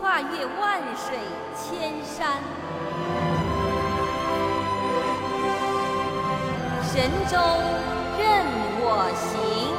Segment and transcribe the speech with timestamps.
[0.00, 1.18] 跨越万水
[1.56, 2.40] 千山，
[6.84, 7.36] 神州
[8.16, 8.44] 任
[8.80, 9.77] 我行。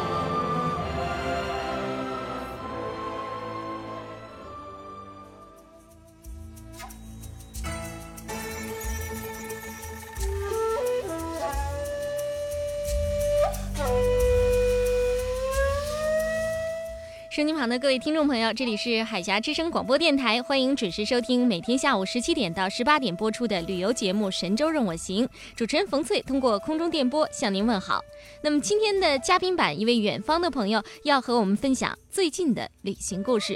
[17.40, 28.02] 收音旁的各位听众朋友，这里是海峡之声广播电台，欢迎准时收听每天下午十七点到十八点播出的旅游节目《神州任我行》，主持人冯翠通过空中电波向您问好。
[28.44, 33.56] 那么今天的嘉宾版，一位远方的朋友要和我们分享最近的旅行故事。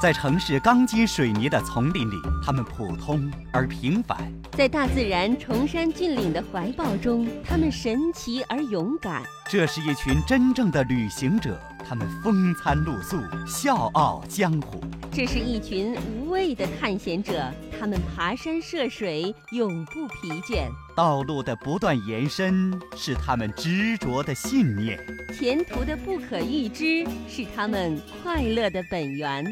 [0.00, 4.16] 在城市钢筋水泥的丛林里，他们普通而平凡；
[4.52, 9.22] 在大自然崇山峻岭的怀抱中，他们神奇而勇敢。
[9.46, 14.80] 这是一群真正的旅行者，他们风餐露宿，笑傲江湖；
[15.12, 20.66] 这是一群无畏的探险者，他们爬山涉水，永不疲倦。
[20.96, 24.98] 道路的不断延伸是他们执着的信念，
[25.38, 29.44] 前途的不可预知是他们快乐的本源。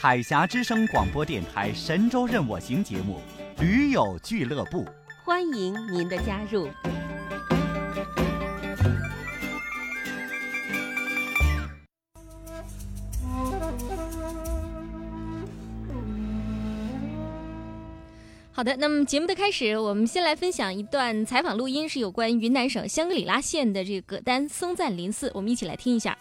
[0.00, 3.18] 海峡之声广播电台《神州任我行》节目，
[3.58, 4.86] 驴友俱乐部，
[5.24, 6.68] 欢迎您的加入。
[18.52, 26.16] 好的，那么节目的开始，我们先来分享一段采访录音，是有关云南省香格里拉县的这个葛丹松赞林寺，我们一起来听一下。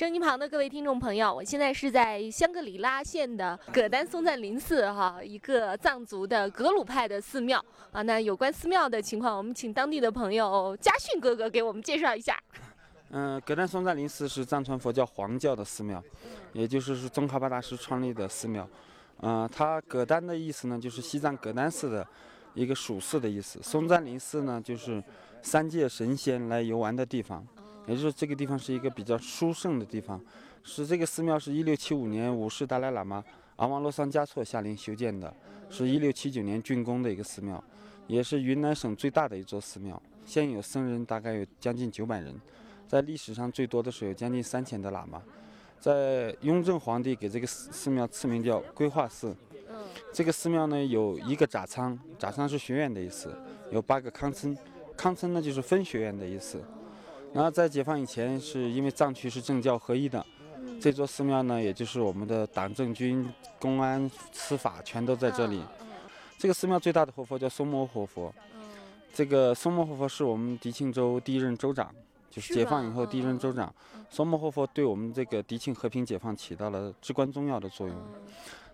[0.00, 7.62] 收音旁的各位听众朋友，我现在是在香格里拉县的葛丹松赞林寺，哈，一个藏族的格鲁派的寺庙
[7.92, 8.00] 啊。
[8.00, 12.34] 那有关寺庙的情况，我们请当地的朋友嘉训哥哥给我们介绍一下。
[13.10, 16.02] 嗯，葛丹松赞林寺是藏传佛教黄教的寺庙，
[16.54, 18.66] 也就是是宗喀巴大师创立的寺庙。
[19.20, 22.08] 嗯，它葛丹的意思呢，就是西藏葛丹寺的
[22.54, 23.60] 一个属寺的意思。
[23.62, 25.04] 松赞林寺呢，就是
[25.42, 27.46] 三界神仙来游玩的地方。
[27.86, 30.20] 也就是这个地方是一个比较殊胜的地方，
[30.62, 33.24] 是这个寺庙是一六七五年五世达赖喇嘛
[33.56, 35.34] 阿旺洛桑嘉措下令修建的，
[35.68, 37.62] 是一六七九年竣工的一个寺庙，
[38.06, 40.00] 也是云南省最大的一座寺庙。
[40.24, 42.34] 现有僧人大概有将近九百人，
[42.86, 45.22] 在历史上最多的时候有将近三千的喇嘛。
[45.78, 49.34] 在雍正皇帝给这个寺寺庙赐名叫规划寺。
[50.12, 53.34] 这个寺庙呢有一个扎仓，扎仓是学院的意思，
[53.70, 54.56] 有八个康村，
[54.96, 56.62] 康村呢就是分学院的意思。
[57.32, 60.24] 然后在解放以前，是因为藏区是政教合一的，
[60.80, 65.62] 这座寺庙呢，也就是我们的党政军、公安、司法全都在这里。
[66.36, 68.34] 这个寺庙最大的活佛叫松摩活佛，
[69.14, 71.94] 这个松摩活佛是我们迪庆州第一任州长，
[72.30, 73.72] 就是解放以后第一任州长。
[74.08, 77.96] 松摩活佛对我们这个迪庆和平解放起到了至关重要的作用。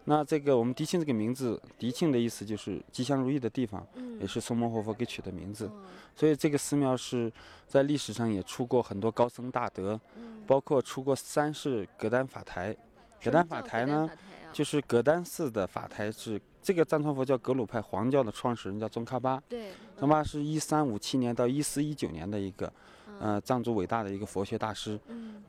[0.08, 3.84] 那这个我们迪庆这个名字，迪庆的意思就是吉祥如意的地方，
[4.20, 5.68] 也是松摩活佛给取的名字。
[6.14, 7.30] 所以这个寺庙是
[7.66, 10.00] 在历史上也出过很多高僧大德，
[10.46, 12.74] 包括出过三世葛丹法台。
[13.20, 14.08] 葛丹法台呢，
[14.52, 19.42] 就是葛丹寺的法台是这个藏传佛教格鲁派黄教的创始人叫宗喀巴。
[19.48, 22.72] 对，宗喀巴是一三五七年到一四一九年的一个。
[23.20, 24.98] 呃，藏族伟大的一个佛学大师，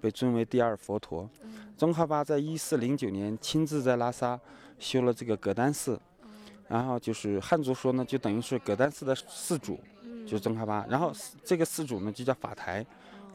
[0.02, 1.30] 被尊为第二佛陀。
[1.76, 4.40] 宗喀巴在一四零九年亲自在拉萨
[4.80, 6.00] 修了这个葛丹寺，
[6.68, 9.80] 然后就是汉族说呢，就等于是葛丹寺的寺主。
[10.26, 10.86] 就是宗喀巴。
[10.90, 11.10] 然后
[11.42, 12.86] 这个寺主呢就叫法台，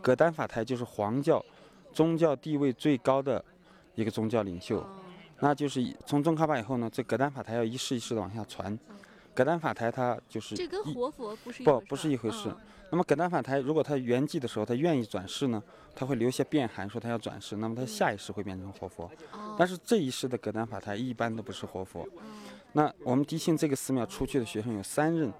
[0.02, 1.43] 葛丹法台就是黄教
[1.90, 3.43] 宗教地位最高的
[3.94, 4.84] 一个宗教领袖。
[5.40, 8.79] 那就是从宗喀巴以后呢，这葛丹法台要一世一世的往下传。
[9.34, 12.56] 葛丹法台它就是这跟活佛不是一不不是一回事嗯
[12.93, 15.62] 那么葛丹法台如果他圆寂的时候他愿意转世呢，
[15.94, 19.11] 他会留下变函说他要转世，那么他下一世会变成活佛。
[19.32, 22.06] 哦但是这一世的葛丹法台一般都不是活佛。
[22.75, 25.32] 那我们迪庆这个寺庙出去的学生有三任，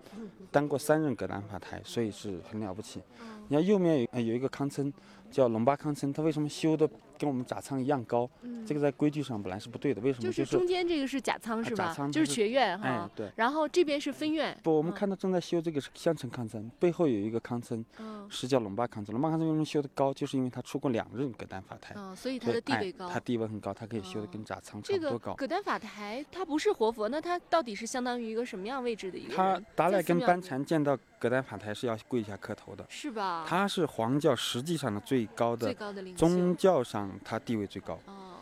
[0.51, 3.03] 当过三任葛丹法台，所以是很了不起。
[3.49, 4.91] 你看右面有呃有一个康村，
[5.31, 8.29] 叫龙巴康村，他为什么修的跟我们甲仓一样高？
[8.67, 10.33] 这个在规矩上本来是不对的，为什么？
[10.33, 12.11] 就是中间这个是甲仓是吧甲吧？
[12.11, 13.31] 就是学院哈哎，对。
[13.37, 19.13] 然后这边是分院，不，我们嗯看到正在修这个是香城康村，背后有一个康村，嗯是叫龙巴康村。
[19.13, 20.13] 龙巴康村为什么修的高？
[20.15, 23.09] 就是因为他出过两任葛丹法台，嗯，所以它的地位高。
[23.09, 25.35] 他地位很高，他可以修的哦跟甲仓差不多高。
[25.35, 29.61] 葛丹法台，它不是活佛，那它到底是相当于一个什么样位置的一个他？
[29.75, 32.85] 达赖跟班禅见到葛丹法台是要跪下磕头的。
[32.89, 33.45] 是吧？
[33.47, 38.39] 他是黄教实际上的最高最的宗教上，他地位最高，哦，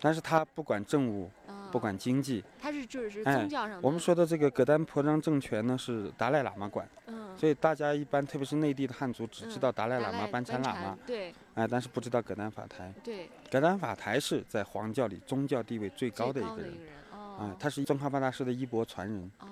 [0.00, 1.30] 但是他不管政务，
[1.70, 2.42] 不哦管经济。
[2.60, 3.80] 他是就是哎宗教上的。
[3.82, 12.92] 我们说的这个葛丹婆章政权呢，是达赖喇嘛管，嗯，所以大家一般特别是内地的汉族只知嗯道达赖喇嘛、班禅喇嘛，对哎，但是不知道葛丹法台。
[13.02, 16.72] 对，葛丹法台是在黄教里宗教地位最高的一个人，
[17.12, 19.46] 啊哦，哎，他是宗喀巴大师的衣钵传人，哦。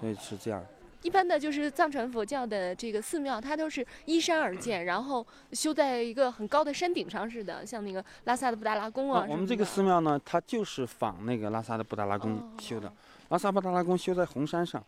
[0.00, 0.64] 所以是这样。
[1.02, 12.92] 一般的就是藏传佛教的这个寺庙，它都是依山而建，然后修在一个很高的山顶上似的，像那个拉萨的布达拉宫啊啊，我们这个寺寺庙呢，它就是仿那个拉萨的布达拉宫哦修的。
[13.28, 14.82] 拉萨布达拉宫修在红山上，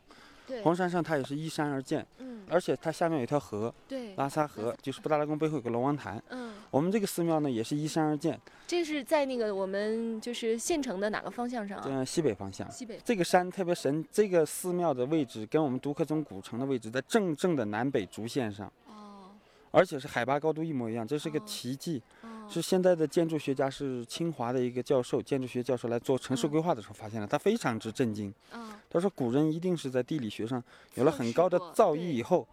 [0.63, 6.21] 红山上它也是依山而建，嗯，而且它下面有一条河，对，拉萨河，就是布达拉宫背后有个龙王潭。
[6.31, 11.85] 嗯，我们这个寺庙呢，也是依山而建，这是在那个我们就是县城的哪个方向上啊？
[11.87, 12.71] 呃，西北方向。
[12.71, 12.99] 西北。
[13.05, 19.31] 这个山特别神，这个寺庙的位置跟我们独克宗古城的位置在正正的南北轴线上，哦
[19.73, 22.01] 而且是海拔高度一模一样，这是个哦奇迹。
[22.23, 28.33] 哦，是现在的建筑学家，是清华的一个教授，建筑学教授来做城市嗯规划的时候发现了，他非常之震惊。
[28.53, 30.61] 嗯他说古人一定是在地理学上
[30.95, 32.47] 有了很高的造诣以后，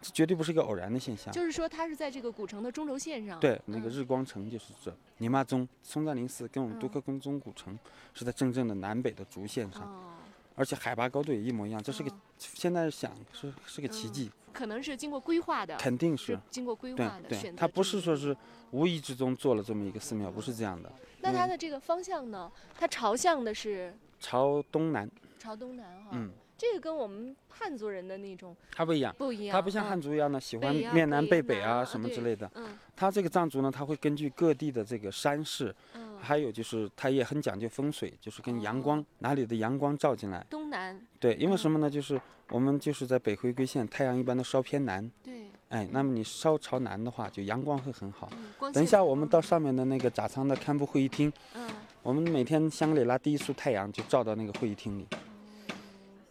[0.00, 1.32] 这绝对不是一个偶然的现象。
[1.32, 3.38] 就是说它是在这个古城的中轴线上。
[3.40, 7.78] 对，那个嗯日光城就是这，尼玛宗松赞林寺跟我们都嗯克宫宗古城
[8.14, 10.14] 是在真正的南北的轴线上，哦，
[10.54, 16.26] 而且海拔高度也一模一样，这是个哦现在想是是个奇嗯迹，可能是经过规划的，肯定是。
[16.34, 18.36] 是经过规划的，对它不是说是
[18.70, 20.92] 无意之中做了这么一个寺庙，不是这样的。
[21.20, 22.50] 那它嗯的这个方向呢？
[22.78, 26.10] 它朝向的是朝东南，朝东南哈。
[26.12, 29.14] 嗯，这个跟我们汉族人的那种他不一样。
[29.16, 29.52] 不一样。
[29.54, 40.44] 它不像嗯汉族一样的喜欢面南北背北啊什么之类的，嗯它这个藏族呢，他会根据各地的这个山势，嗯，还有就是他也很讲究风水，就是跟阳哦光哪里的阳光照进来。
[40.50, 41.88] 东南对，因为嗯什么呢？
[41.88, 45.46] 就是我们就是在北回归线，太阳一般都烧偏南，对。
[45.68, 48.28] 哎，那么你稍朝南的话，就阳光会很好。
[48.32, 51.68] 嗯等一下我们到上面的那个扎仓的堪布会议厅，嗯
[52.02, 55.06] 我们每天香格里拉第一束太阳就照到那个会议厅里。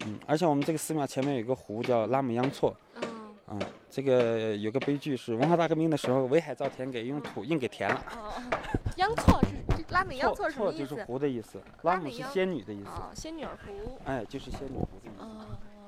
[0.07, 3.04] 嗯，而且我们这个寺庙前面有个湖叫拉姆央措，嗯
[3.50, 3.59] 嗯，
[3.89, 8.04] 这个有个悲剧是文化大革命的时候，围海造田给用土硬给填了。
[8.15, 8.57] 哦哦，
[8.98, 11.06] 央措是这拉美央措是什么意思措就是？
[11.06, 14.00] 湖的意思，拉姆是仙女的意思，啊，仙女湖。
[14.06, 15.24] 哎，就是仙女湖的意思。
[15.24, 15.45] 哦，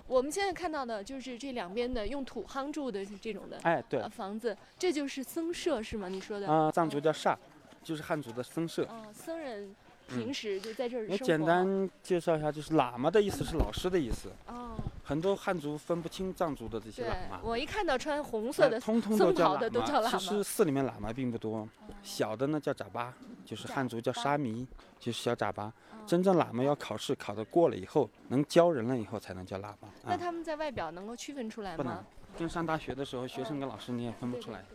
[0.08, 6.08] 我们现在看到的就是这两边的用土夯筑的这种的哎，对呃，房子，这就是僧舍是吗？
[6.10, 6.48] 你说的？
[6.52, 7.38] 啊，藏族叫刹，
[7.84, 8.84] 就是汉族的僧舍。
[8.86, 9.76] 哦，僧人嗯
[10.10, 11.14] 平时就在这儿生活。
[11.14, 14.30] 我简单介绍一下，就是喇嘛的意思是老师的意思。
[14.48, 21.68] 哦，很多汉族分不清藏族的这些喇嘛，，我一看到穿红哎色的，通通都叫喇其实寺里面喇嘛并不多，
[22.04, 23.14] 小的呢叫扎巴，
[23.46, 24.68] 就是汉族叫沙弥，
[25.00, 25.66] 就是小扎巴。
[25.66, 25.74] 哦
[26.08, 29.90] 真正喇嘛要考试，考得过了以后，能教人了以后才能叫喇嘛。
[30.04, 32.04] 啊，那他们在外表能够区分出来吗不能吗？
[32.36, 34.66] 跟上大学的时候，学生跟老师你也分不出来。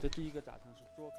[0.00, 1.10] 这第一个扎仓是桌。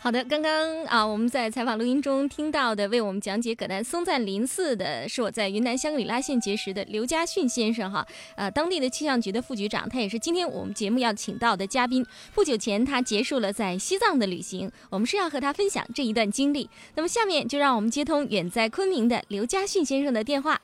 [0.00, 12.06] 好的，刚刚啊，我们在采访录音中听到的，为我们讲解葛丹松赞林寺的是我在云南香格里拉县结识的刘家训先生哈，呃，当地的气象局的副局长，他也是今天我们节目要请到的嘉宾。
[12.32, 16.70] 不久前他结束了在西藏的旅行，我们是要和他分享这一段经历。
[16.94, 20.60] 那么下面就让我们接通远在昆明的刘家训先生的电话。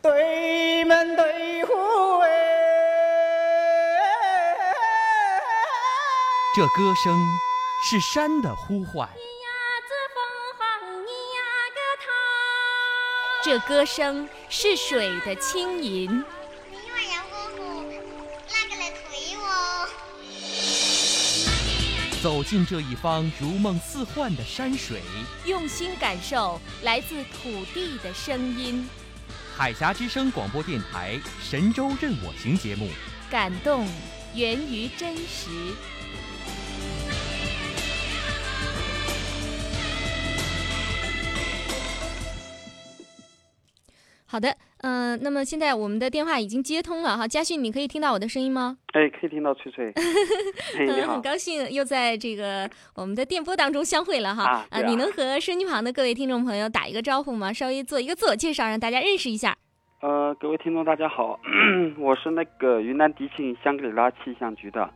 [0.00, 1.72] 对门对户
[2.20, 2.30] 哎。
[6.54, 7.38] 这歌声
[7.84, 9.08] 是山的呼唤。
[13.44, 16.24] 这歌声是水的轻吟。
[22.20, 25.00] 走进这一方如梦似幻的山水，
[25.44, 28.90] 用心感受来自土地的声音。
[29.58, 32.88] 海峡之声广播电台神州任我行节目，
[33.28, 33.84] 感动
[34.32, 35.50] 源于真实。
[44.26, 44.56] 好的，
[45.16, 48.78] 嗯、那么现在我们的电话已经接通了哈，嘉训，你可以听到我的声音吗？
[48.92, 49.92] 哎，可以听到翠翠。
[50.78, 51.22] 哎，很。
[51.22, 54.64] 高兴又在这个我们的电波当中相会了哈。
[54.70, 57.52] 呃，啊你能和收音机旁的各位听众朋友打一个招呼吗？
[57.52, 59.56] 稍微做一个自我介绍，让大家认识一下。
[60.00, 61.38] 呃，各位听众大家好，
[61.98, 64.88] 我是那个云南迪庆香格里拉气象局的，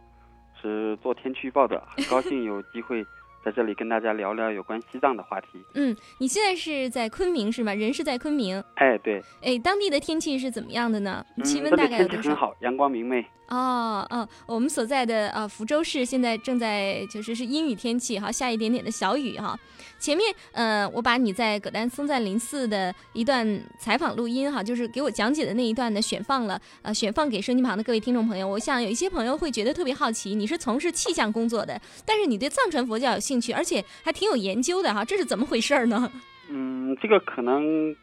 [0.61, 3.05] 是做天气预报的，很高兴有机会
[3.45, 5.49] 在这里跟大家聊聊有关西藏的话题。
[5.75, 7.75] 嗯，你现在是在昆明是吧？
[7.75, 8.63] 人是在昆明。
[8.75, 11.25] 哎，对，哎，当地的天气是怎么样的呢？
[11.37, 12.31] 嗯，气温大概有多少？
[12.31, 13.25] 很好，阳光明媚。
[13.49, 19.59] 哦，嗯，我们所在的呃福州市现在正在就是是阴雨天气哈，下一点点的小雨哈。
[20.03, 23.47] 前面呃，我把你在葛丹松赞林寺的一段
[23.79, 28.49] 采访录音哈，就是给我讲解的那一段呢，选放了呃，选放给收音旁的各位听众朋友。
[28.49, 36.11] 我想有一些朋友会觉得特别好奇，你是从事气象工作的，但是你对藏传佛教有兴趣，而且还挺有研究的哈，这是怎么回事儿呢？
[36.51, 37.95] 嗯，这个可能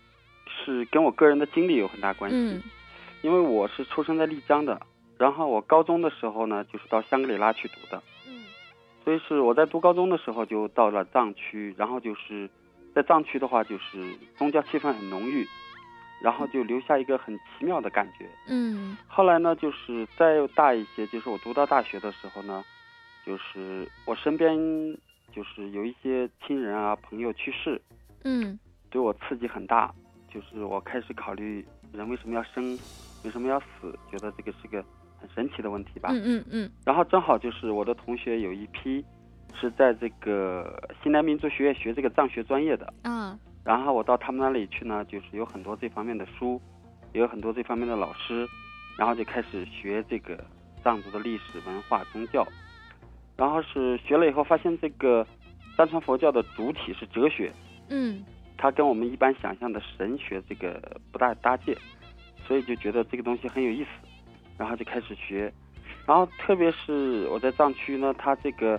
[0.48, 2.64] 是跟我个人的经历有很大关系，嗯
[3.22, 4.80] 因为我是出生在丽江的，
[5.18, 8.02] 然后我高中的时候呢，就是到香格里拉去读的。
[9.00, 12.50] 嗯所以是我在读高中的时候就到了藏区，然后就是
[12.94, 15.48] 在藏区的话，就是宗教气氛很浓郁，
[16.22, 18.30] 然后就留下一个很奇妙的感觉。
[18.48, 22.64] 嗯后来呢，就是再大一些，就是我读到大学的时候呢，
[23.26, 24.56] 就是我身边
[25.32, 27.82] 就是有一些亲人啊朋友去世，
[28.24, 28.60] 嗯
[28.92, 29.92] 对我刺激很大，
[30.32, 32.78] 就是我开始考虑人为什么要生，
[33.24, 34.84] 为什么要死，觉得这个是个
[35.20, 36.10] 很神奇的问题吧。
[36.12, 36.72] 嗯嗯嗯。
[36.86, 39.04] 然后正好就是我的同学有一批
[39.60, 46.60] 是在这个西南民族学院学这个藏学专业的，嗯然后我到他们那里去呢，就是有很多这方面的书，
[47.14, 48.48] 也有很多这方面的老师，
[48.98, 50.44] 然后就开始学这个
[50.84, 52.48] 藏族的历史文化宗教，
[53.38, 55.28] 然后是学了以后发现这个
[55.76, 57.52] 藏传佛教的主体是哲学，
[57.90, 58.24] 嗯。
[58.62, 61.78] 它跟我们一般想象的神学这个不大搭界，
[62.46, 63.90] 所以就觉得这个东西很有意思，
[64.60, 65.52] 然后就开始学，
[66.06, 68.78] 然后特别是我在藏区呢，它这个，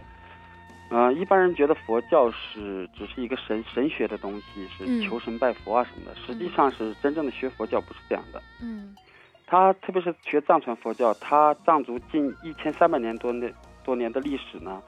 [0.90, 8.42] 呃，一般人觉得佛教是只是一个神神学的东西，嗯是求神拜佛啊什么的，实际上是真正的学佛教不是这样的。
[8.60, 8.94] 嗯
[9.46, 14.80] 他特别是学藏传佛教，他藏族近一千三百年多年多年的历史呢，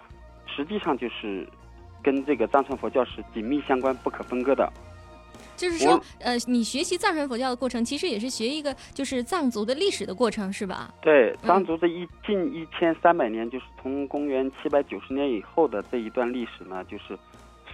[0.46, 1.48] 实际上就是
[2.00, 4.72] 跟这个藏传佛教是紧密相关、不可分割的。
[5.56, 10.92] 就是说，呃，你学习藏传佛教的过程，其实也是学一个就是藏族的历史的过程，是吧？
[11.00, 17.18] 对，藏族这一近一千三百年，就是从公元七百九十年以后的这一段历史呢，就是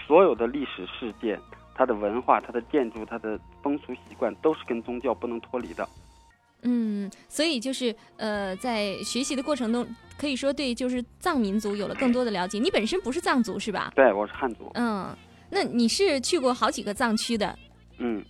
[0.07, 1.41] 所有的历史事件、
[1.75, 5.89] 它的文化、它的建筑、它的风俗习惯，都是跟宗教不能脱离的。
[6.63, 9.87] 嗯，所以就是呃，在学习的过程中，
[10.19, 12.59] 可以说对就是藏民族有了更多的了解。
[12.59, 13.93] 你本身不是藏族是吧？
[13.95, 14.69] 对，我是汉族。
[14.75, 15.17] 嗯，
[15.51, 17.57] 那你是去过好几个藏区的。
[17.99, 18.25] 嗯，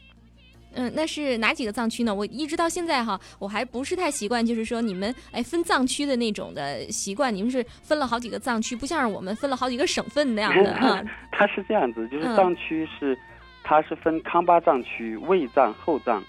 [0.74, 2.14] 嗯，那是哪几个藏区呢？
[2.14, 11.02] 我一直到现在哈，我还不是太习惯，就是说你们哎分藏区的那种的习惯，你们是分了好几个藏区，不像是我们分了好几个省份那样的啊。
[11.32, 13.18] 它是这样子，就是嗯藏区是，
[13.62, 16.22] 它是分康巴藏区、卫藏、后藏。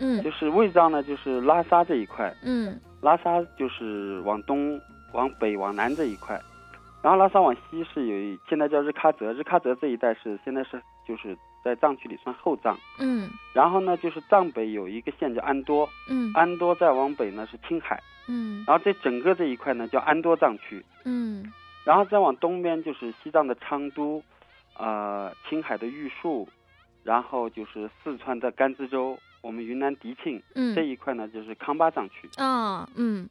[0.00, 4.80] 嗯就是卫藏呢，就是拉萨这一块，嗯拉萨就是往东、
[5.12, 6.40] 往北、往南这一块，
[7.02, 13.28] 然后拉萨往西是有一现在叫日喀则，日喀则这一带是现在是就是在藏区里算后藏，嗯。
[13.52, 16.30] 然后呢就是藏北有一个县叫安多，嗯。
[16.34, 18.64] 安多再往北呢是青海，嗯。
[18.66, 21.52] 然后这整个这一块呢叫安多藏区，嗯。
[21.84, 24.22] 然后再往东边就是西藏的昌都，
[24.76, 26.48] 呃青海的玉树，
[27.02, 30.74] 然后就是四川的甘孜州，我们云南迪庆，嗯。
[30.74, 32.28] 这一块呢就是康巴藏区。
[32.36, 33.28] 啊嗯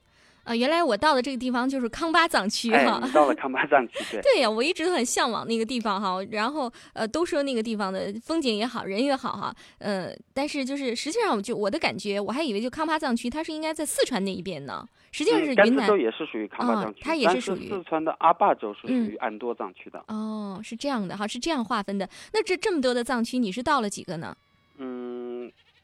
[0.48, 4.22] 啊，原来我到的这个地方就是康巴藏区哎哈。，你到了 康巴藏区，对。
[4.22, 6.24] 对呀，我一直都很向往那个地方哈。
[6.32, 9.54] 然后呃，都说那个地方的风景也好，人也好哈。
[9.80, 15.86] 呃，但是就是实际上，我就我的感觉，我还以为就康巴藏区它是应该在四川那一边呢，实际上是云南。
[15.86, 20.01] 孜州也是属于康巴藏区，哦它也是属于四川的阿坝州是属嗯于安多藏区的。
[20.08, 22.08] 哦，是这样的哈，是这样划分的。
[22.32, 24.34] 那这这么多的藏区，你是到了几个呢？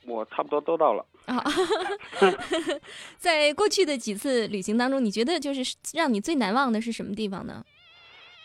[0.05, 1.05] 嗯，我差不多都到了。
[1.25, 1.41] 啊，
[3.17, 7.63] 在过去的几次旅行当中，你觉得就是让你最难忘的是什么地方呢？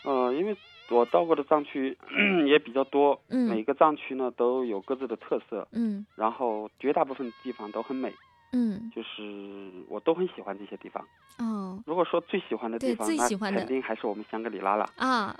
[0.05, 0.55] 嗯，因为
[0.89, 1.97] 我到过的藏区
[2.47, 8.13] 也比较多，嗯每个藏区呢都有各自的特色，嗯然后绝大部分地方都很美。
[8.51, 11.05] 嗯就是我都很喜欢这些地方。
[11.37, 14.89] 哦，如果说最喜欢的地方，那最喜欢的肯定还是我们香格里拉了。
[14.95, 15.35] 啊，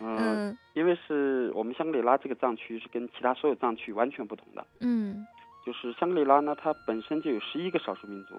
[0.00, 0.16] 嗯，
[0.50, 4.66] 嗯因为是我们香格里拉这个藏区是跟其他所有藏区完全不同的。
[4.80, 5.26] 嗯
[5.64, 8.34] 就是香格里拉呢，它本身就有十一个少数民族，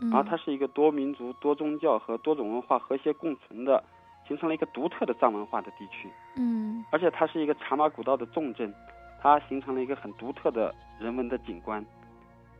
[0.00, 3.84] 嗯，然后它是一个多民族、多宗教和多种文化和谐共存的，
[4.26, 6.08] 形成了一个独特的藏文化的地区。
[6.36, 8.72] 嗯而且它是一个茶马古道的重镇，
[9.20, 11.84] 它形成了一个很独特的人文的景观。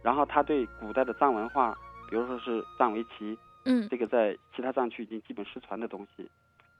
[0.02, 1.74] 然后它对古代的藏文化，
[2.10, 6.28] 比如说是藏围棋，嗯这个在其他藏区已经基本失传的东西，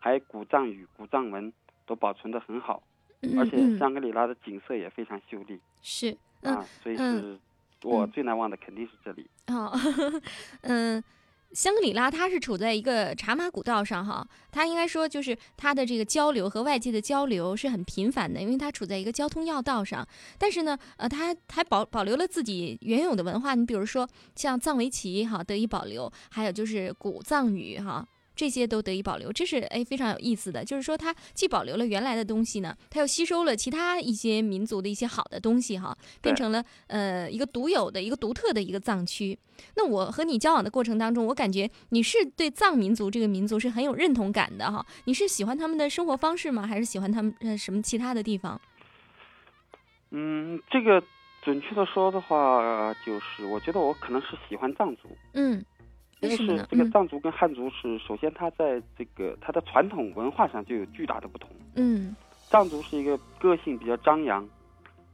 [0.07, 1.53] 还有古藏语、古藏文
[1.85, 2.81] 都保存得很好。
[3.23, 7.39] 嗯，而且嗯香格里拉的景色也非常秀丽是嗯啊，所以嗯是
[7.83, 9.29] 我嗯最难忘的肯定是这里。
[9.49, 9.73] 哦，
[10.63, 11.03] 嗯。
[11.53, 20.07] 香格里拉它是处在一个茶马古道上哈，它应该说就是它的这个交流和外界的交流是很频繁的，因为它处在一个交通要道上。
[20.39, 28.07] 但是呢，呃，它还保保留了自己原有的文化，你比如说像藏围棋哈得以保留，还有就是古藏语哈。
[28.37, 39.37] 这些都得以保留，这是哎非常有意思的，就是说它既保留了原来的东西呢，它又吸收了其他一些民族的一些好的东西哈，变成了呃一个独有的一个独特的一个藏区。
[39.75, 44.85] 那我和你交往的过程当中，我感觉你是对藏民族这个民族是很有认同感的哈。
[45.07, 46.67] 你是喜欢他们的生活方式吗？
[46.67, 48.61] 还是喜欢他们呃什么其他的地方？
[50.11, 51.03] 嗯，这个
[51.43, 55.65] 准确的说的话，就是我觉得我可能是喜欢藏族，嗯，
[56.21, 56.63] 因为为什么呢？
[56.63, 61.51] 是这个嗯藏族跟汉族是，首先它在这个它的传统文化上就有巨大的不同。
[61.75, 62.15] 嗯
[62.49, 64.49] 藏族是一个个性比较张扬，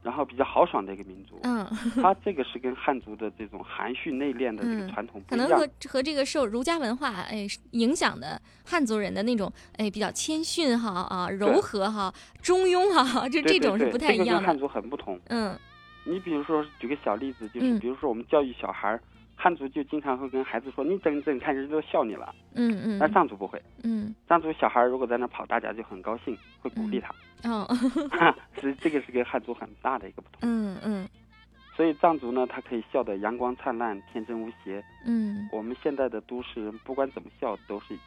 [0.02, 1.66] 然后比较豪爽的一个民族，嗯，
[2.02, 5.48] 它这个是跟汉族的这种含蓄内敛的这个嗯传统不一样。
[5.48, 14.58] 可能和和这个受儒家文化哎影响的汉族人的那种哎比较谦逊哈啊柔和哈中庸哈，就这种是不太一样这个跟汉。
[14.58, 15.18] 族很不同。
[15.28, 15.58] 嗯
[16.04, 19.00] 你比如说举个小例子，就是嗯比如说我们教育小孩儿，
[19.34, 27.50] 汉族就经常会跟孩子说：“你整整看人家都笑你了。”嗯嗯嗯藏族不会，嗯藏族小孩如果在那跑，大家就很高兴，会鼓励他。
[27.50, 27.66] 哦
[28.60, 30.40] 所以这个是跟汉族很大的一个不同。
[30.42, 31.08] 嗯嗯
[31.74, 34.84] 所以藏族呢，他可以笑得阳光灿烂、天真无邪。
[35.06, 37.98] 嗯我们现在的都市人，不管怎么笑，都是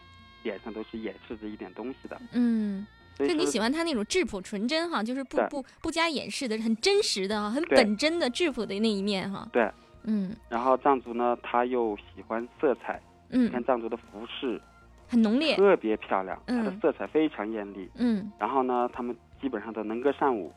[0.43, 2.21] 脸上都是掩饰着一点东西的。
[2.33, 2.85] 嗯。
[3.17, 9.47] 就你喜欢他那种质朴纯真哈，就是不不不加掩饰的，很真实的哈，很本真的质朴的那一面哈。
[9.53, 9.71] 对，
[10.07, 14.61] 嗯然后藏族呢，他又喜欢色彩，你看嗯，藏族的服饰
[15.07, 15.55] 很浓烈。
[15.55, 17.89] 特别漂亮，它的嗯色彩非常艳丽。
[17.95, 20.51] 嗯，然后呢，他们基本上都能歌善舞，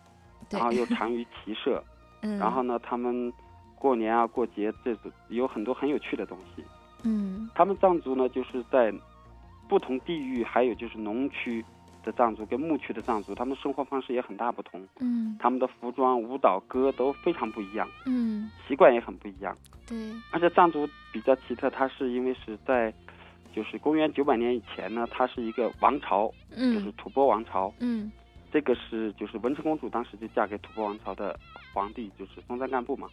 [0.51, 1.83] 然后又长于骑射。
[2.23, 3.33] 嗯，然后呢，他们
[3.75, 6.65] 过年啊、过节这种有很多很有趣的东西。
[7.05, 8.93] 嗯他们藏族呢，就是在
[9.69, 11.65] 不同地域，还有就是农区
[12.05, 14.87] 的藏族跟牧区的藏族，他们生活方式也很大不同。
[15.01, 19.57] 嗯他们的服装、舞蹈、歌都非常不一样，嗯，习惯也很不一样。
[19.87, 19.97] 对，
[20.33, 22.93] 而且藏族比较奇特，它是因为是在，
[23.55, 27.73] 就是公元九百年以前呢，它是一个王朝，就是嗯吐蕃王朝。
[27.81, 28.11] 嗯
[28.51, 31.39] 这个是就是文成公主当时就嫁给吐蕃王朝的
[31.73, 33.07] 皇帝，就是松赞干布嘛。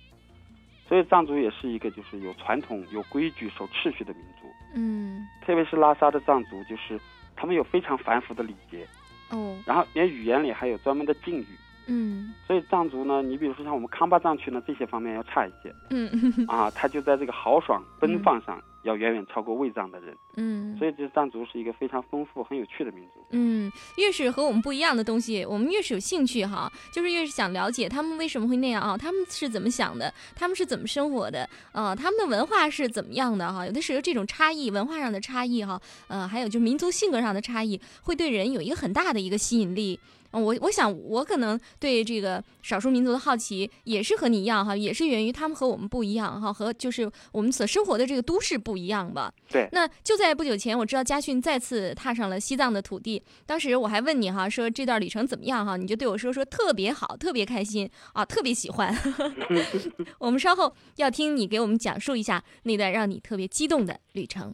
[0.88, 4.48] 所以藏族也是一个就是有传统、有规矩、守秩序的民族。
[4.76, 7.00] 嗯特别是拉萨的藏族，就是
[7.36, 8.88] 他们有非常繁复的礼节，
[9.30, 9.58] 哦。
[9.66, 11.48] 然后连语言里还有专门的敬语。
[11.88, 12.34] 嗯。
[12.48, 15.74] 所以藏族呢，你比如说像我们康巴藏区呢，这些方面要差一些。
[15.90, 16.10] 嗯。
[16.48, 20.16] 啊，他就在这个豪爽奔放上要远远超过卫藏的人。
[20.38, 23.20] 嗯，所以这藏族是一个非常丰富、很有趣的民族。
[23.32, 33.66] 嗯，越是和我们不一样的东西，我们越是有兴趣哈，就是越是想了解他们为什么会那样啊，他们是怎么想的，他们是怎么生活的，啊，他们的文化是怎么样的哈？
[33.66, 40.00] 有的时候这种差异，文化上的差异哈，呃，还有就是民族性格上的差异，会对人有一个很大的一个吸引力。
[40.36, 49.34] 嗯我我想我可能对这个少数民族的好奇也是和你一样哈，也是源于他们和我们不一样哈，和就是我们所生活的这个都市不一样吧。
[49.50, 53.24] 对，那就在不久前，我知道家训再次踏上了西藏的土地。
[53.46, 55.78] 当时我还问你哈，说这段旅程怎么样哈？
[55.78, 58.96] 你就对我说说特别好，特别开心啊，特别喜欢。
[60.20, 64.54] 我们稍后要听你给我们讲述一下那段让你特别激动的旅程。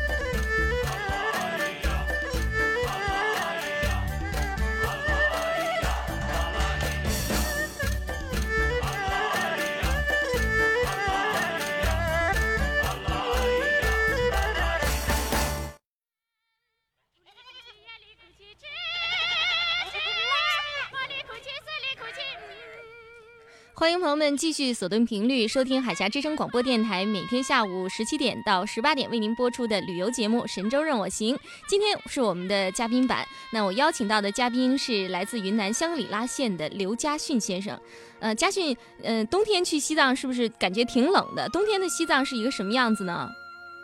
[24.11, 31.33] 友们继续锁定频率收听海峡之声广播电台，每天下午十七点到十八点为您播出的旅游节目《神州任我行》。
[31.65, 37.79] 今天是我们的嘉宾版，那我邀请到的嘉宾是来自云南香格里拉县的刘家训先生。
[38.19, 41.47] 呃，家训，呃，冬天去西藏是不是感觉挺冷的？
[41.47, 43.29] 冬天的西藏是一个什么样子呢？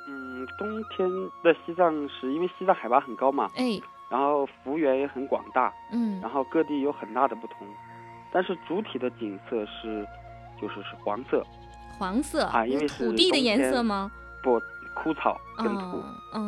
[0.09, 1.09] 嗯，冬天
[1.41, 7.65] 的西藏是因为西藏海拔很高嘛，哎，然后幅员也很广大，嗯然后各地有很大的不同，
[8.37, 10.07] 但是主体的景色是
[10.61, 11.43] 就是是黄色，
[11.97, 14.11] 黄色啊因为是土地的颜色吗？
[14.43, 14.61] 不
[14.93, 16.03] 枯草跟土。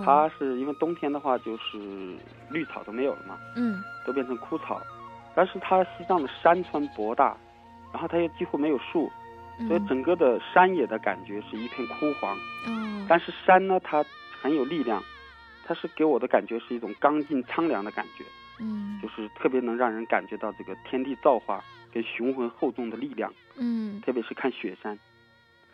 [0.05, 2.15] 它是因为冬天的话，就是
[2.51, 4.79] 绿草都没有了嘛，嗯都变成枯草。
[5.33, 7.35] 但是它西藏的山川博大，
[7.91, 9.11] 然后它又几乎没有树，
[9.67, 12.37] 所以嗯整个的山野的感觉是一片枯黄。
[12.67, 14.05] 哦但是山呢，它
[14.39, 15.03] 很有力量，
[15.65, 18.23] 它是给我的感觉是一种刚劲苍凉的感觉，
[18.59, 24.97] 嗯就是特别能让人感觉到这个天地造化跟雄浑厚重的力量，嗯，特别是看雪山。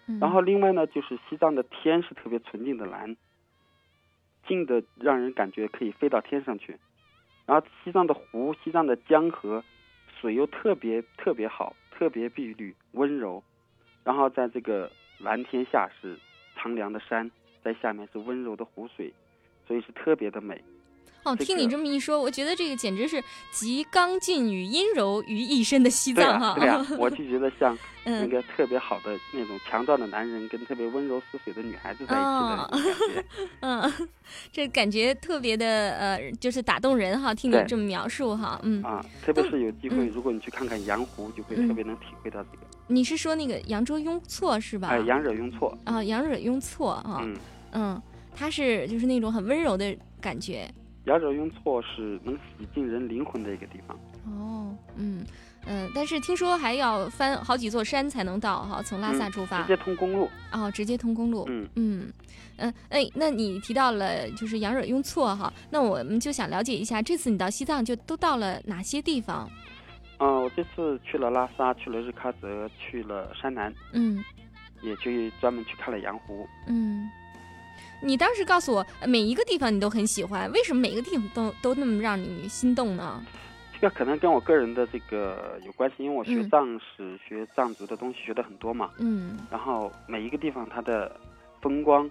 [0.07, 3.15] 嗯然后另外呢，就是西藏的天是特别纯净的蓝，
[4.47, 6.77] 净的让人感觉可以飞到天上去。
[7.47, 9.63] 然后西藏的湖、西藏的江河，
[10.19, 13.43] 水又特别特别好，特别碧绿温柔。
[14.03, 16.15] 然后在这个蓝天下是
[16.55, 17.31] 苍凉的山，
[17.63, 19.11] 在下面是温柔的湖水，
[19.67, 20.63] 所以是特别的美。
[21.25, 26.49] 哦，听你这么一说，我觉得这个简直是集刚劲与阴柔于一身的西藏哈。
[26.49, 33.25] 啊，对啊， 我就觉得像那嗯个特别好的那种强壮的男人跟特别温柔似水的女孩子在一起的。
[33.61, 33.91] 嗯，
[34.51, 35.65] 这感觉特别的
[35.97, 37.33] 呃，就是打动人哈。
[37.33, 42.65] 听你这么描述哈，嗯，啊，特别是有机会，嗯如果你去看看羊湖，就会嗯特别能体会到这个。
[42.87, 44.89] 你是说那个扬州雍措是吧？
[44.89, 47.35] 哎，羊惹雍措，啊，杨惹雍措啊，嗯，
[47.71, 48.01] 嗯，
[48.35, 50.69] 它是就是那种很温柔的感觉。
[51.05, 53.97] 羊惹雍措是能洗净人灵魂的一个地方。
[54.25, 55.25] 哦，嗯
[55.67, 59.61] 嗯，但是听说还要翻好几座山才能到哈，从拉萨嗯出发。
[59.61, 60.29] 直接通公路。
[60.51, 61.45] 哦，直接通公路。
[61.47, 62.13] 嗯嗯
[62.57, 69.49] 嗯，哎，那你提到了就是羊惹雍措哈，那我们就想了解一下，这次你到西藏就都到了哪些地方？
[70.19, 74.23] 嗯、我这次去了拉萨，去了日喀则，去了山南，嗯
[74.81, 76.47] 也去专门去看了羊湖。
[76.67, 77.09] 嗯，
[78.05, 83.19] 你当时告诉我呃每一个地方你都很喜欢，为什么每一个地方都都那么让你心动呢？
[83.73, 88.91] 这个可能跟我个人的这个有关系，因为我学嗯藏史、学藏族的东西学的很多嘛。
[88.99, 91.19] 嗯然后每一个地方它的
[91.61, 92.09] 风光、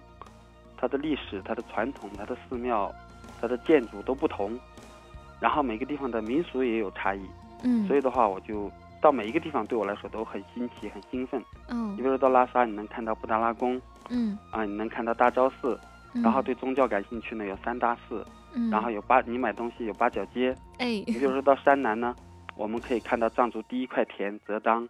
[0.77, 2.93] 它的历史、它的传统、它的寺庙、
[3.41, 4.59] 它的建筑都不同，
[5.39, 7.21] 然后每个地方的民俗也有差异。
[7.63, 8.69] 嗯，所以的话，我就
[9.01, 11.41] 到每一个地方对我来说都很新奇、很兴奋。
[11.69, 15.79] 嗯你比如说到拉萨，你能看到布达拉宫嗯，啊，你能看到大昭寺，
[16.13, 20.55] 嗯然后对宗教感兴趣呢有三大寺，嗯然后有八你买东西有八角街。
[20.77, 22.15] 哎你比如说到山南呢，
[22.55, 24.87] 我们可以看到藏族第一块田泽当，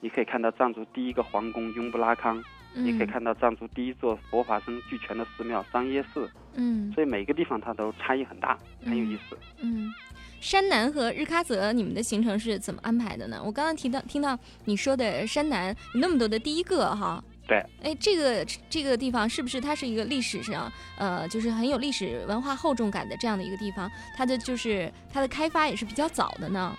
[0.00, 2.42] 你可以看到藏族第一个皇宫雍布拉康，
[2.74, 6.28] 你可以嗯看到藏族第一座佛法僧俱全的寺庙桑耶寺。
[6.56, 9.36] 嗯所以每个地方它都差异很大，很有意思。
[9.60, 9.92] 嗯，
[10.40, 13.40] 山南和日喀则，你们的行程是怎么安排的呢？
[13.44, 23.90] 我刚刚提到听到你说的山南有那么多的第一个哈，对，哎，这个这个地方是不是它是一个历史上呃，就是很有历史文化厚重感的这样的一个地方？
[24.16, 26.74] 它的就是它的开发也是比较早的呢。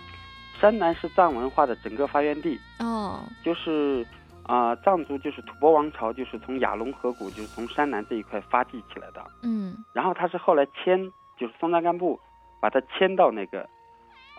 [0.59, 4.05] 山南是藏文化的整个发源地，哦，就是
[4.43, 9.23] 啊、藏族就是吐蕃王朝，就是从雅龙河谷，就是从山南这一块发迹起来的。
[9.43, 10.97] 嗯然后它是后来迁，
[11.37, 12.19] 就是松赞干布
[12.59, 13.67] 把它迁到那个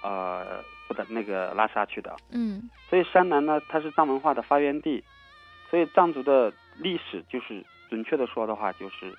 [0.03, 2.17] 呃不的那个拉萨去的。
[2.31, 5.05] 嗯所以山南呢，它是藏文化的发源地，
[5.71, 9.15] 所以藏族的历史就是准确的说的话，就是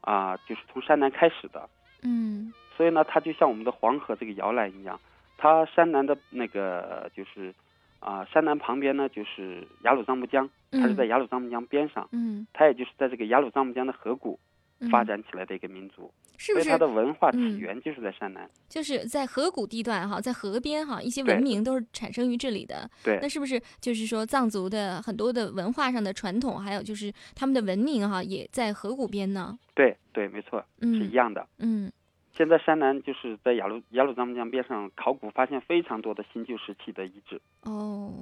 [0.00, 1.68] 啊、就是从山南开始的。
[2.02, 2.52] 嗯。
[2.76, 5.00] 所以呢，它就像我们的黄河这个摇篮一样，
[5.36, 7.54] 它山南的那个就是
[8.00, 14.38] 啊、山南旁边呢就是雅鲁藏布江，它是在雅鲁藏布江边上，嗯，它也就是在这个雅鲁藏布江的河谷
[14.80, 14.90] 嗯。
[14.90, 18.48] 发展起来的一个民族，是不是所以它的文化起嗯源就是在山南。
[18.68, 22.90] 就是在河谷地段哈，在河边哈，一些文明都是产生于这里的。
[23.02, 29.58] 对那是不是就是说藏族的很多的文化上的传统，还有就是他们的文明哈，也在河谷边呢？
[29.74, 31.46] 对对，没错，是嗯一样的。
[31.58, 31.90] 嗯
[32.36, 37.40] 现在山南就是在雅鲁雅鲁藏布江边上考古发现非常多的新旧时期的遗址。
[37.62, 38.12] 哦，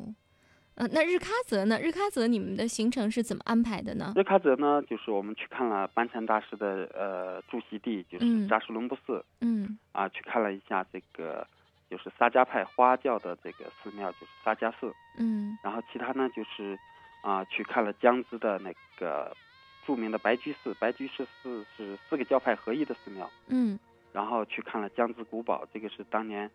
[0.75, 1.79] 呃，那日喀则呢？
[1.79, 4.13] 日喀则你们的行程是怎么安排的呢？
[4.17, 9.23] 日喀则呢，就是我们去看了班禅大师的呃住席地，就是嗯扎什伦布寺。
[9.43, 11.47] 嗯啊，去看了一下这个
[11.91, 14.93] 就是萨迦派花教的这个寺庙，就是萨迦寺。
[15.19, 16.79] 嗯然后其他呢就是
[17.21, 19.37] 啊，去看了江孜的那个
[19.87, 23.31] 著名的白居寺，白居寺寺是四个教派合一的寺庙。
[23.49, 23.79] 嗯
[24.11, 26.51] 然后去看了江孜古堡，这个是当年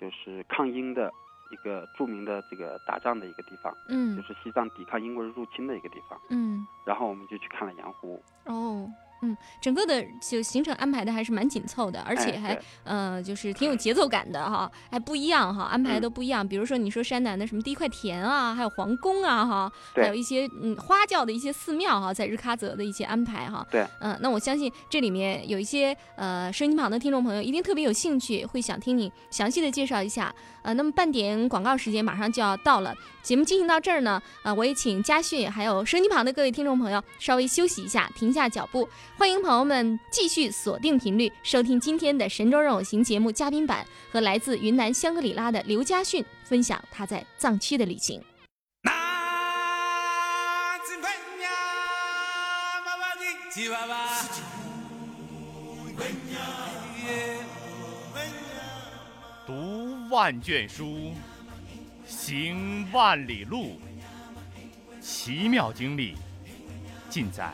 [0.00, 1.12] 就是抗英的
[1.50, 6.20] 一个著名的这个打仗的一个地方，嗯就是西藏抵抗英国人入侵的一个地方。
[6.30, 8.90] 嗯然后我们就去看了羊湖，哦。
[9.22, 16.46] 嗯，整个的就行程安排的还是蛮紧凑的，而且还、哎呃，就是挺有节奏感的哈，还不一样哈，安排的嗯都不一样。
[16.46, 23.66] 比如说你说山南的什么第一块田啊，还有皇宫啊哈，还有一些嗯花教的一些寺庙哈，在日喀则的一些安排哈。
[23.70, 30.32] 对，嗯、那我相信这里面有一些呃收音机旁的听众朋友一定特别有兴趣，会想听你详细的介绍一下。
[30.62, 38.86] 呃，那么半点广告时间马上就要到了，节目进行到这儿呢，呃，我也请嘉迅还有收音机旁的各位听众朋友稍微休息一下，停下脚步，
[39.18, 48.22] 欢迎朋友们继续锁定频率收听今天的《神州任我行》节目嘉宾版和来自云南香格里拉的刘家训分享他在藏区的旅行。
[48.82, 48.92] 那
[59.44, 61.12] 读万卷书，
[62.06, 63.80] 行万里路，
[65.00, 66.14] 奇妙经历
[67.10, 67.52] 尽在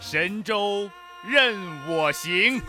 [0.00, 0.90] 神州
[1.28, 1.54] 任
[1.86, 2.60] 我行。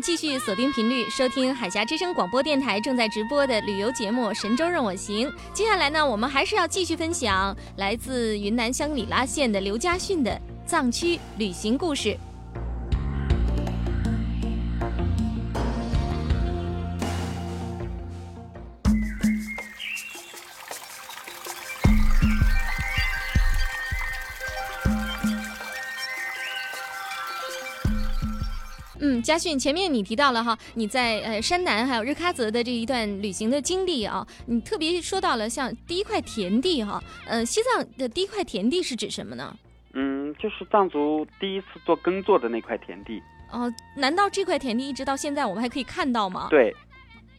[0.00, 5.28] 继续锁定频率，收听海峡之声广播电台正在直播的旅游节目《神州任我行》。
[5.52, 12.16] 接下来呢，我们还是要继续分享来自云南香里拉县的刘家训的藏区旅行故事。
[29.22, 39.56] 嘉训，前面你提到了哈，你在呃山南还有日喀则的这一段旅行的经历啊，你特别说到了像第一块田地哈，呃，西藏的第一块田地是指什么呢？
[39.94, 43.22] 嗯，就是藏族第一次做耕作的那块田地。
[43.50, 46.48] 哦，难道这块田地一直到现在我们还可以看到吗？
[46.48, 46.76] 对，啊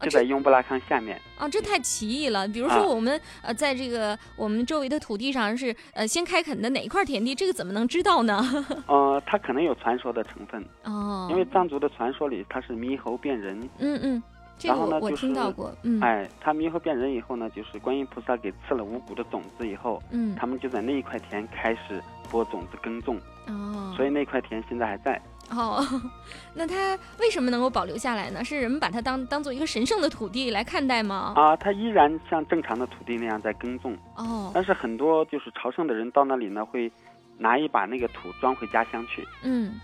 [0.04, 1.20] 就在雍布拉康下面。
[1.38, 2.48] 啊，这太奇异了。
[2.48, 8.42] 比如啊说我们、呃，在这个我们周围的土地上是呃先开垦的哪一块田地，这个怎么能知道呢？
[8.88, 13.60] 呃，它可能有传说的成分，哦，因为藏族的传说里它是猕猴变人。
[13.80, 14.24] 嗯嗯，
[14.58, 25.22] 这个我听到过，嗯，哎，他猕猴变人以后呢，就是观音菩萨给赐了五谷的种子以后，嗯他们就在那一块田开始播种子耕种，哦，所以那块田现在还在。
[25.50, 25.86] 哦，
[26.56, 28.44] 那它为什么能够保留下来呢？
[28.44, 31.34] 是人们把它当当做一个神圣的土地来看待吗？
[31.36, 36.92] 啊，它依然像正常的土地那样在耕种，哦，但是很多就是朝圣的人到那里呢，会
[37.38, 39.28] 拿一把那个土装回家乡去。
[39.44, 39.80] 嗯，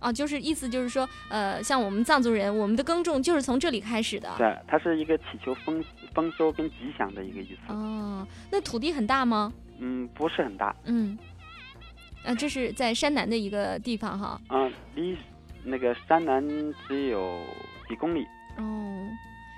[0.00, 4.30] 哦，就是意思就是说，呃，像我们藏族人，我们的耕种就是从这里开始的。
[4.38, 7.72] 对，它是一个祈求丰丰收跟吉祥的一个意思。
[7.74, 9.52] 哦，那土地很大吗？
[9.80, 11.18] 嗯，不是很大，嗯，
[12.24, 14.40] 呃，这是在山南的一个地方哈。
[14.50, 15.16] 嗯，离
[15.62, 16.42] 那个山南
[16.88, 17.40] 只有
[17.88, 18.26] 几公里。
[18.56, 19.08] 哦，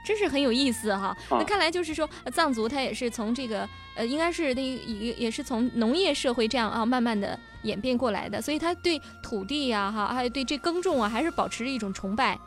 [0.04, 1.06] 真是很有意思哈。
[1.06, 12.38] 啊那看来就是说，呃藏族他也是从这个呃，应该是那也也是从农业社会这样啊，慢慢的演变过来的，所以他对土地呀、哈，还有对这耕种啊，还是保持着一种崇拜。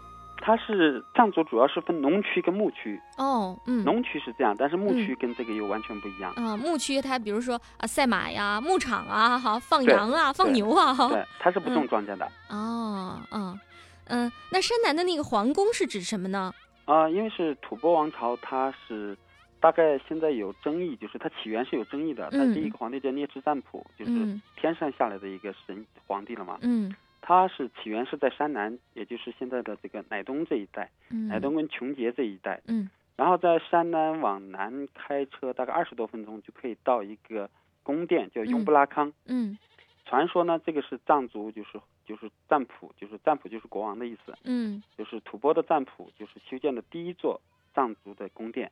[0.41, 6.31] 它是藏族主要是分农区跟牧区，哦，嗯，农区是这样，但是牧嗯区跟这个又完全不一样。
[6.35, 11.09] 啊、牧区它比如说啊，赛马呀、牧场啊，哈，放羊啊，放牛啊，哈。
[11.09, 12.25] 对，它是不种嗯庄稼的。
[12.49, 13.59] 哦，嗯
[14.07, 16.53] 嗯，那山南的那个皇宫是指什么呢？
[16.85, 19.15] 啊、因为是吐蕃王朝，它是
[19.59, 22.27] 大概现在有争议，就是它起源是有争议的。
[22.31, 26.57] 它嗯第一个皇帝叫聂赤赞普，就是嗯天上下来的一个神皇帝了嘛。
[26.61, 32.61] 嗯他是起源是在山南，也就是现在的这个乃东这一带，嗯，乃东跟琼结这一带。
[32.67, 37.49] 嗯然后在山南往南开车大概二十多分钟就可以到一个
[37.83, 39.11] 宫殿，叫雍布拉康。
[39.25, 39.57] 嗯
[40.05, 47.41] 传说呢，这个是藏族，就是就是赞普，就是赞普就是国王的意思，嗯就是吐蕃的赞普，就是修建的第一座
[47.73, 48.71] 藏族的宫殿。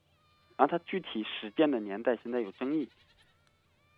[0.56, 2.88] 然后它具体始建的年代现在有争议，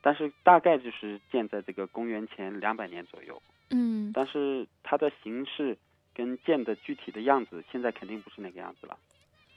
[0.02, 3.40] 但是大概就是建在这个公元前两百年左右。
[3.72, 5.78] 嗯但是它的形式
[6.14, 8.98] 跟建的具体的样子，现在肯定不是那个样子了。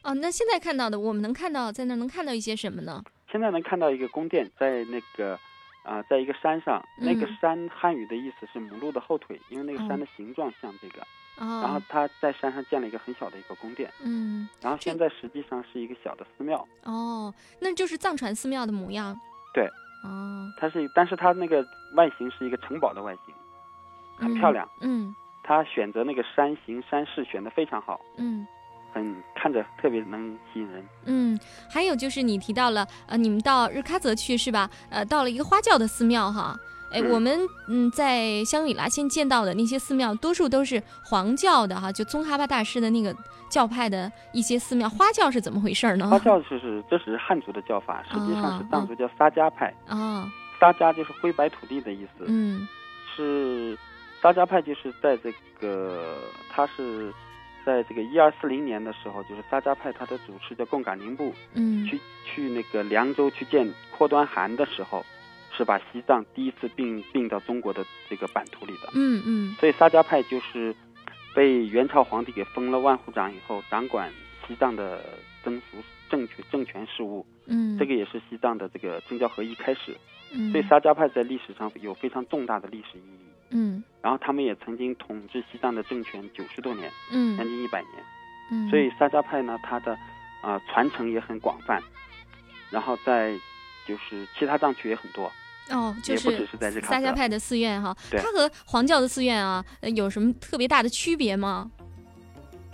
[0.02, 3.02] 哦，那现在看到的，我们能看到在那儿能看到一些什么呢？
[3.30, 5.38] 现在能看到一个宫殿，在那个
[5.84, 11.00] 啊、在一个山上，那个嗯山汉语的意思是母鹿的后腿，因为那个山哦的形状像这个。
[11.00, 11.06] 哦
[11.38, 19.18] 然后哦，他在山上建了一个很小的一个宫殿，嗯然后现在实际上是一个小的寺庙，哦，那就是藏传寺庙的模样。
[19.54, 19.66] 对，
[20.04, 23.34] 哦，它是，但是它那个外形是一个城堡的外形，
[24.22, 24.68] 很漂亮。
[24.80, 25.14] 嗯。
[25.44, 28.46] 他选择那个山形山势选的非常好，嗯
[28.92, 30.84] 很看着特别能吸引人。
[31.06, 31.36] 嗯，
[31.68, 34.70] 还有就是你提到了，呃，你们到日喀则去是吧？
[34.88, 36.56] 呃，到了一个花教的寺庙哈。
[36.92, 43.12] 哎，嗯我们嗯在香格里拉先见到的那些寺庙，多数都是黄教的哈，就宗喀巴大师的那个
[43.50, 44.88] 教派的一些寺庙。
[44.88, 46.08] 花教是怎么回事呢？
[46.08, 49.74] 花教就是这是汉族的叫法，实际上是藏族叫撒迦派。
[49.88, 50.30] 哦，
[50.60, 52.26] 撒迦就是灰白土地的意思。
[52.28, 52.68] 嗯
[53.16, 53.76] 是
[54.22, 56.16] 撒迦派，就是在这个，
[56.48, 57.12] 他是
[57.66, 65.04] 在这个一二四零年的时候，就是萨迦派他的主持叫贡嘎宁布，嗯去去那个凉州去见阔端汗的时候，
[65.56, 68.90] 是把西藏第一次并并到中国的这个版图里的。
[68.94, 70.74] 嗯嗯所以萨迦派就是
[71.34, 74.08] 被元朝皇帝给封了万户长以后，掌管
[74.46, 75.02] 西藏的
[75.42, 77.26] 征服政权政权事务。
[77.46, 79.96] 嗯，这个也是西藏的这个政教合一开始。
[80.34, 83.26] 嗯所以萨迦派在历史上有非常重大的历史意义。
[83.50, 88.04] 嗯然后他们也曾经统治西藏的政权九十多年，嗯将近一百年。
[88.50, 89.92] 嗯，所以萨迦派呢，它的
[90.40, 91.80] 啊、呃传承也很广泛，
[92.70, 93.32] 然后在
[93.86, 95.30] 就是其他藏区也很多。
[95.70, 101.70] 哦，就也不只是是在日喀则撒迦派的寺院哈，对它和黄教的寺院啊，呃有什么特别大的区别吗？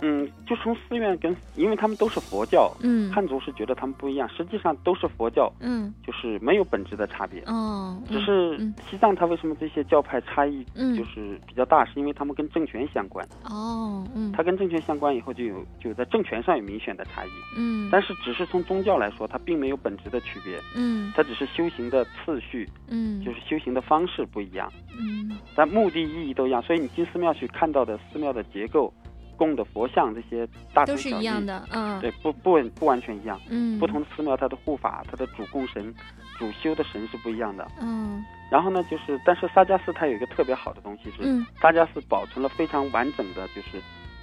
[0.01, 3.11] 嗯，就从寺院跟，因为他们都是佛教，嗯。
[3.11, 5.93] 汉族是觉得他们不一样，实际上都是佛教，嗯。
[6.05, 7.41] 就是没有本质的差别。
[7.41, 8.73] 哦，嗯只是嗯。
[8.89, 10.95] 西藏它为什么这些教派差异嗯。
[10.95, 13.27] 就是比较大，是因为他们跟政权相关。
[13.43, 14.31] 哦嗯。
[14.31, 17.29] 它跟政权相关以后，就有就在政权上有明显的差异。
[17.57, 21.11] 嗯，但是只是从宗教来说，它并没有本质的区别，嗯。
[21.15, 23.21] 它只是修行的次序，嗯。
[23.23, 25.37] 就是修行的方式不一样，嗯。
[25.55, 26.61] 但目的意义都一样。
[26.61, 28.93] 所以你进寺庙去看到的寺庙的结构、
[29.39, 33.39] 供的佛像这些大同都是一样的，嗯对，不不不完全一样。
[33.49, 35.95] 嗯不同的寺庙它的护法、它的主供神、
[36.37, 37.65] 主修的神是不一样的。
[37.81, 43.81] 嗯然后呢，就是但是萨迦寺它有一个特别好的东西是，嗯萨迦寺保存了非常完整的，就是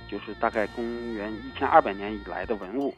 [0.08, 2.94] 就是大概公元一千二百年以来的文物。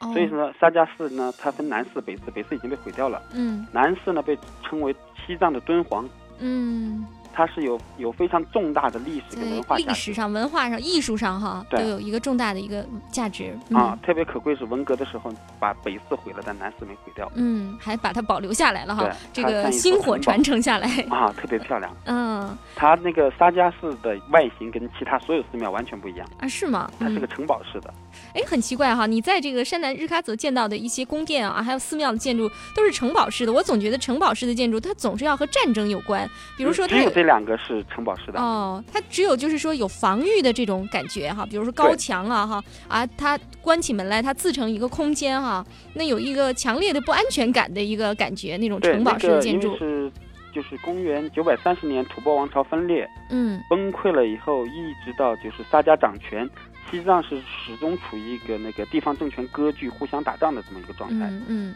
[0.00, 3.22] 哦所以说萨迦寺呢，它分南寺、北寺，北寺已经被毁掉了。
[3.34, 4.92] 嗯南寺呢被称为
[5.26, 6.08] 西藏的敦煌，
[6.40, 9.88] 嗯，它是有有非常重大的历史跟文化价值。
[9.88, 13.56] 历史上、文化上、艺术上哈，都有一个重大的一个价值。
[13.72, 17.30] 啊，特别可贵是文革的时候把北寺毁了，但南寺没毁掉。
[17.34, 21.96] 嗯，还把它保留下来了哈，这个它像一薪火传承下来，啊，特别漂亮。
[22.04, 22.56] 嗯。
[22.76, 26.90] 它那个沙迦寺的外形跟其他所有寺庙完全不一样，啊是吗？
[26.98, 27.92] 嗯它是个城堡式的。
[28.34, 38.40] 哎，很奇怪哈，你在这个山南日喀则见到的一些宫殿啊，还有寺庙的建筑都是城堡式的，我总觉得城堡式的建筑它总是要和战争有关，比如说它只有这两个是城堡式的。
[38.40, 50.12] 哦，它只有就是说有防御的这种感觉哈，比如说高墙啊哈啊，它关起门来它自成一个空间哈，那有一个强烈的不安全感的一个感觉，那种，城堡式的建筑，为是
[50.52, 53.62] 就是公元九百三十年吐蕃王朝分裂嗯。
[53.70, 56.50] 崩溃了以后，一直到就是撒迦掌权，
[56.90, 61.72] 西藏是始终处于一个那个地方政权割据、互相打仗的这么一个状态，嗯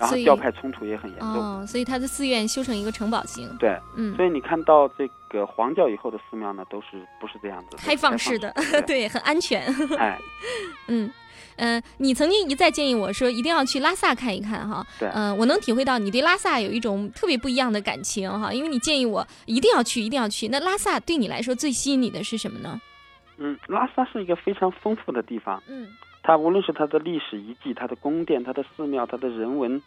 [0.00, 1.28] 然后教派冲突也很严重。
[1.28, 9.62] 哦，所以他的寺院修成一个城堡型，对，嗯所以你看到这个黄教以后的寺庙呢，都是不是这样子，开放式的， 对，对，很安全，
[9.98, 10.18] 哎，
[10.88, 11.12] 嗯。
[11.62, 20.48] 嗯、你曾经一再建议我说一定要去拉萨看一看哈，对嗯、我能体会到你对拉萨有一种特别不一样的感情哈，因为你建议我一定要去，一定要去。
[20.48, 22.80] 那拉萨对你来说最吸引你的是什么呢？
[23.36, 25.86] 嗯，拉萨是一个非常丰富的地方，嗯
[26.22, 29.82] 它无论是它的历史遗迹、它的宫殿、它的寺庙、它的人文，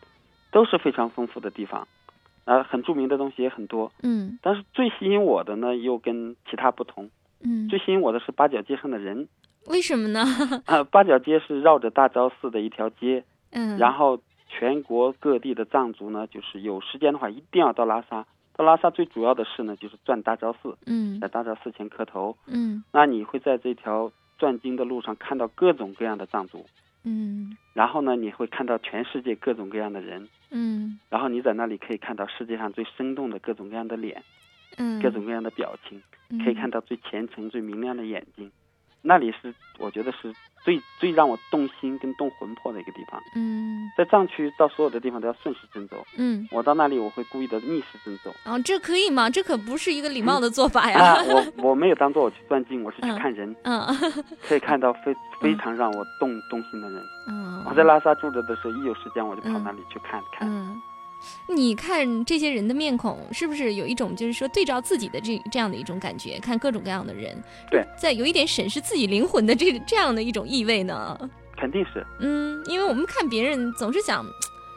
[0.52, 1.88] 都是非常丰富的地方，
[2.46, 3.92] 啊、很著名的东西也很多。
[4.02, 7.10] 嗯但是最吸引我的呢，又跟其他不同。
[7.42, 9.28] 嗯，最吸引我的是八角街上的人，
[9.68, 10.24] 为什么呢？
[10.66, 18.26] 啊、八角街是绕着大昭寺的一条街，嗯，然后全国各地的藏族呢，就是有时间的话一定要到拉萨。
[18.56, 22.38] 到拉萨最主要的事呢，就是转大昭寺，嗯在大昭寺前磕头。
[22.46, 24.12] 嗯那你会在这条
[24.44, 26.66] 转经的路上看到各种各样的藏族，
[27.06, 27.56] 嗯。
[27.74, 31.00] 然后呢，你会看到全世界各种各样的人，嗯。
[31.10, 34.22] 然后你在那里可以看到世界上最生动的各种各样的脸，
[34.76, 36.44] 嗯，各种各样的表情，嗯。
[36.44, 38.52] 可以看到最虔诚、最明亮的眼睛。
[39.06, 40.34] 那里是我觉得是
[40.64, 43.22] 最最让我动心跟动魂魄的一个地方。
[43.36, 48.34] 嗯在藏区到所有的地方都要顺时针走，嗯，我到那里我会故意的逆时针走。
[48.46, 49.30] 哦，这可以吗？
[49.30, 51.16] 这可不是一个礼貌的做法啊呀。
[51.58, 53.86] 我我没有当做我去钻进，我是去嗯看人，嗯
[54.48, 57.04] 可以看到非非常让我动动心的人。
[57.28, 60.48] 嗯，我在拉萨住着的时候，一有时间我就跑嗯那里去看看。
[60.50, 60.82] 嗯，
[61.48, 66.40] 你看这些人的面孔，是不是有一种就是说对照自己的这这样的一种感觉？
[66.40, 67.36] 看各种各样的人，
[67.70, 71.18] 对，在有一点审视自己灵魂的这这样的一种意味呢？
[71.56, 74.26] 肯定是，嗯，因为我们看别人总是想，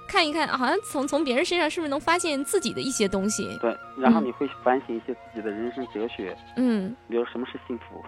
[0.08, 3.48] 看一看，好像从从别人身上是不是能发现自己的一些东西？
[3.60, 8.04] 对，然后嗯你会反省一些自己的人生哲学，嗯，比如什么是幸福，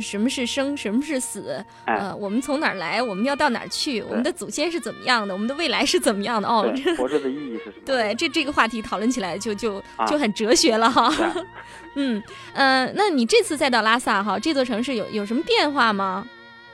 [0.00, 1.64] 什么是生，什么是死？
[1.84, 3.02] 哎呃，我们从哪儿来？
[3.02, 4.02] 我们要到哪儿去？
[4.02, 5.34] 我们的祖先是怎么样的？
[5.34, 6.48] 我们的未来是怎么样的？
[6.48, 6.62] 哦，
[6.96, 7.82] 活着的意义是什么？
[7.84, 11.12] 对，这这个话题讨论起来就就啊就很哲学了哈。
[11.94, 12.22] 嗯
[12.54, 16.26] 呃，那你这次再到拉萨哈，这座城市有有什么变化吗？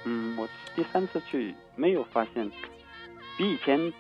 [0.05, 2.51] 嗯，我第三次去没有发现
[3.37, 3.93] 比以前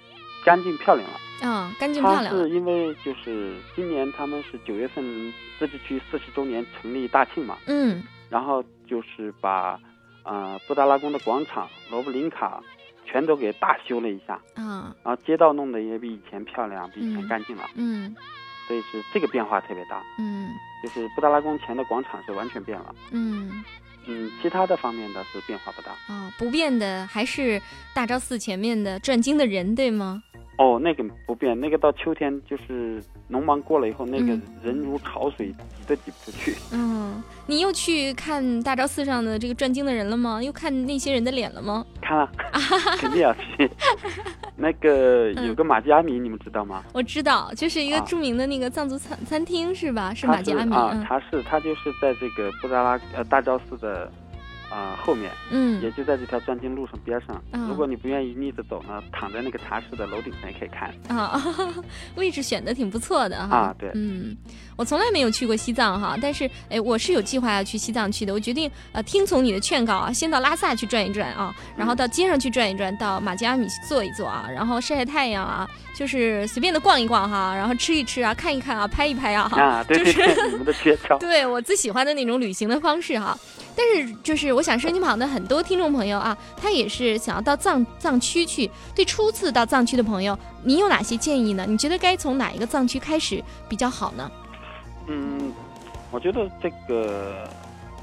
[0.45, 1.17] 干净漂亮了。
[1.41, 2.37] 啊、干净漂它亮。
[2.37, 9.79] 是因为就是今年他们是九月份自治区四十周年成立大庆嘛，嗯然后就是把
[10.25, 12.63] 呃布达拉宫的广场、罗布林卡
[13.05, 14.95] 全都给大修了一下，嗯。
[15.03, 18.15] 然后街道弄得也比以前漂亮，比以前嗯干净了，嗯
[18.67, 20.03] 所以是这个变化特别大。
[20.19, 20.51] 嗯。
[20.83, 23.65] 就是布达拉宫前的广场是完全变了，嗯。
[24.11, 25.93] 嗯，其他的方面的是变化不大。
[26.07, 27.61] 啊、不变的还是
[27.93, 30.23] 大昭寺前面的转经的人，对吗？
[30.59, 35.55] 哦，那个不变，那个到秋天就是农忙过了以后，那个嗯人如潮水，挤
[35.87, 36.55] 都挤不出去。
[36.73, 40.43] 嗯，你又去看大昭寺上的这个转经的人了吗？
[40.43, 41.87] 又看那些人的脸了吗？
[42.03, 42.29] 看了，
[42.99, 43.71] 肯定要去。
[44.61, 46.83] 那个嗯有个马吉阿米，你们知道吗？
[46.93, 50.13] 我知道，就是一个啊著名的那个藏族餐餐厅是吧？
[50.13, 50.75] 是它马吉阿米。
[50.75, 54.11] 啊，嗯茶室，它就是在这个布达拉呃大昭寺的
[54.71, 57.43] 啊、后面，嗯也就在这条钻经路上边上。
[57.53, 60.93] 嗯如果你不愿意逆着走呢，躺在那个茶室的楼顶上也可以看。
[61.17, 61.41] 啊，
[62.17, 63.57] 位置选的挺不错的哈。
[63.57, 64.37] 啊对嗯，
[64.79, 68.33] 我从来没有去过西藏哈，但是哎，我是有计划要去西藏去的。
[68.33, 81.19] 我决定呃听从你的劝告啊，先到拉萨去转一转啊，然后到街上去转一转，到马吉阿米去坐一坐啊，然后晒晒太阳啊，就是随便的逛一逛哈，然后吃一吃啊，看一看啊，拍一拍啊，啊，对对 就是对，你们的诀窍。
[81.19, 83.37] 对我最喜欢的那种旅行的方式哈。
[83.75, 88.71] 但是就是我想收音机旁的很多听众朋友啊，他也是想要到藏藏区去。
[88.95, 91.65] 对初次到藏区的朋友，你有哪些建议呢？
[91.67, 94.31] 你觉得该从哪一个藏区开始比较好呢？
[95.09, 95.53] 嗯，
[96.11, 97.49] 我觉得这个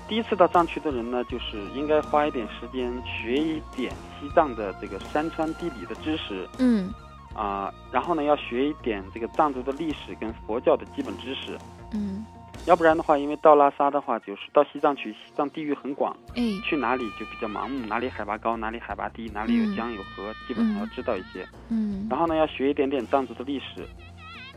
[0.08, 6.93] 第一次到藏区的人呢，就是应该花一点时间学一点西藏的这个山川地理的知识嗯。
[7.34, 11.60] 啊、然后呢要学一点这个藏族的历史跟佛教的基本知识。
[11.91, 12.26] 嗯，
[12.66, 19.76] 要不然的话，因为到拉萨的话，就是到西藏去，西藏地域很广，哎，去哪里就比较盲目，哪里海拔高，哪里海拔低，哪里有嗯。
[19.76, 21.45] 江有河，基本上要知道一些。
[21.68, 22.08] 嗯。
[22.10, 23.86] 然后呢，要学一点点藏族的历史，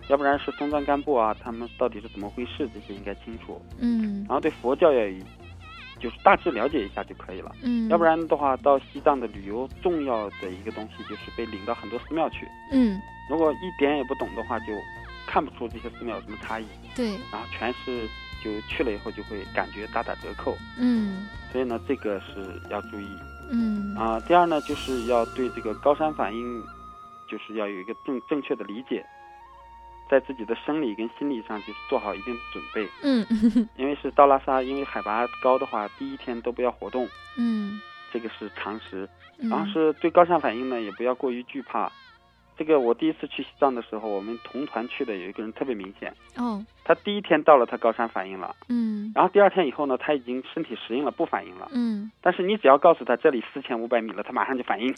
[0.08, 3.60] 要不然是松赞干布啊，他们到底是怎么回事，这些应该清楚。
[3.78, 5.18] 嗯然后对佛教也，
[6.00, 7.54] 就是大致了解一下就可以了。
[7.62, 13.00] 嗯，要不然的话，到西藏的旅游重要的一个东西就是被领到很多寺庙去，嗯，
[13.30, 14.66] 如果一点也不懂的话，就
[15.26, 18.08] 看不出这些寺庙有什么差异，对，然后全是
[18.42, 20.56] 就去了以后就会感觉大打折扣。
[20.78, 23.08] 嗯所以呢，这个是要注意
[23.50, 24.20] 嗯啊。
[24.20, 26.62] 第二呢，就是要对这个高山反应，
[27.26, 29.04] 就是要有一个正正确的理解，
[30.10, 32.88] 在自己的生理跟心理上就是做好一定的准备。
[33.02, 33.26] 嗯
[33.76, 37.80] 因为是到拉萨，因为海拔高的话，第一天都不要活动，嗯
[38.12, 39.08] 这个是常识。
[39.38, 41.90] 嗯，然后是对高山反应呢，也不要过于惧怕。
[42.58, 51.68] 这个我第一次去西藏的时候，我们同团去的有一个人特别明显，哦他第一天到了，他高山反应了，嗯然后第二天以后呢，他已经身体适应了，不反应了。
[51.72, 54.92] 嗯但是你只要告诉他这里四千五百米了，他马上就反应，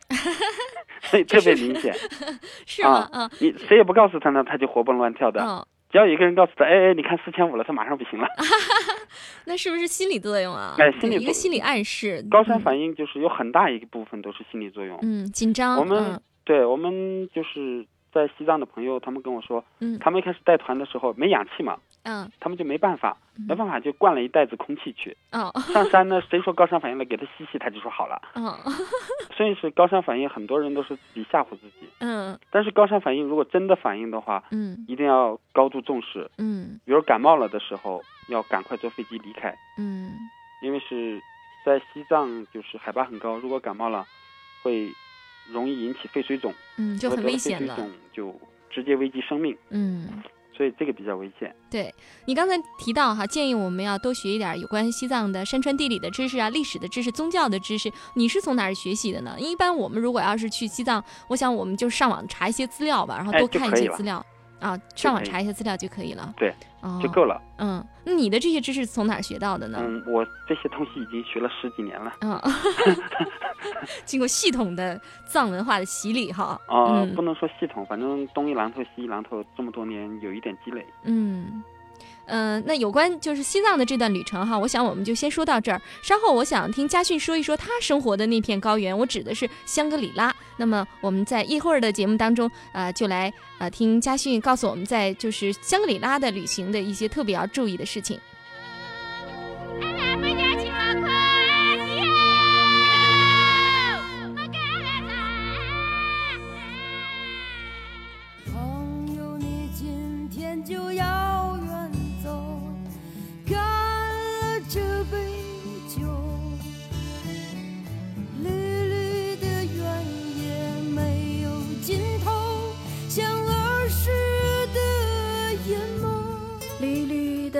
[1.02, 1.92] 所以特别明显。
[2.66, 3.08] 是吗？
[3.12, 5.42] 啊你谁也不告诉他呢，他就活蹦乱跳的。
[5.44, 8.26] 哦，只要有一个人告诉他，哎哎，你看四千五了，他马上不行了。
[9.46, 10.76] 那是不是心理作用啊？
[10.78, 12.24] 哎心理一个心理暗示。
[12.30, 14.96] 高山反应就是有很大一部分都是心理作用。
[15.02, 15.76] 嗯，紧张。
[15.78, 25.16] 我们、嗯对我们就是在西藏的朋友，他们跟我说，嗯他们一开始带团的时候没氧气嘛，嗯他们就没办法，嗯没办法就灌了一袋子空气去。
[25.32, 28.20] 哦上山呢，谁说高山反应了，给他吸吸，他就说好了。
[28.34, 28.58] 哦
[29.36, 31.88] 所以是高山反应，很多人都是自己吓唬自己。
[32.00, 36.30] 嗯但是高山反应如果真的反应的话，嗯一定要高度重视。
[36.38, 40.10] 嗯比如感冒了的时候，要赶快坐飞机离开，嗯
[40.62, 41.22] 因为是
[41.64, 44.04] 在西藏，就是海拔很高，如果感冒了，
[44.62, 44.92] 会
[45.52, 47.74] 容易引起肺水肿，嗯，就很危险了。
[47.74, 48.40] 肺水肿就
[48.70, 50.08] 直接危及生命，嗯。
[50.52, 51.56] 所以这个比较危险。
[51.70, 51.90] 对
[52.26, 57.90] 你刚才提到哈，建议我们要多学一点有关西藏的山川地理的知识啊、历史的知识、宗教的知识。
[58.14, 59.36] 你是从哪儿学习的呢？
[59.38, 64.22] 一般我们如果要是去西藏，我想我们就上网查一些资料吧，然后哎多看一些资料
[64.60, 66.32] 啊，上网查一些资料就可以了。
[66.36, 67.40] 对，哦，就够了。
[67.58, 69.78] 嗯，那你的这些知识从哪儿学到的呢？
[69.80, 72.12] 嗯，我这些东西已经学了十几年了。
[72.20, 72.40] 嗯，
[74.04, 76.58] 经过系统的藏文化的洗礼哈。
[76.66, 80.86] 啊、嗯不能说系统，反正东一榔头西一榔头，这么多年有一点积累。
[81.04, 81.62] 嗯，
[82.30, 85.82] 嗯，那有关就是西藏的这段旅程哈，我想我们就先说到这儿。
[86.00, 90.34] 稍后我想听嘉训说一说他生活的那片高原，我指的是香格里拉。
[90.56, 98.18] 那么我们在一会儿的节目当中，呃，就来呃听嘉训告诉我们在就是香格里拉的旅行的一些特别要注意的事情。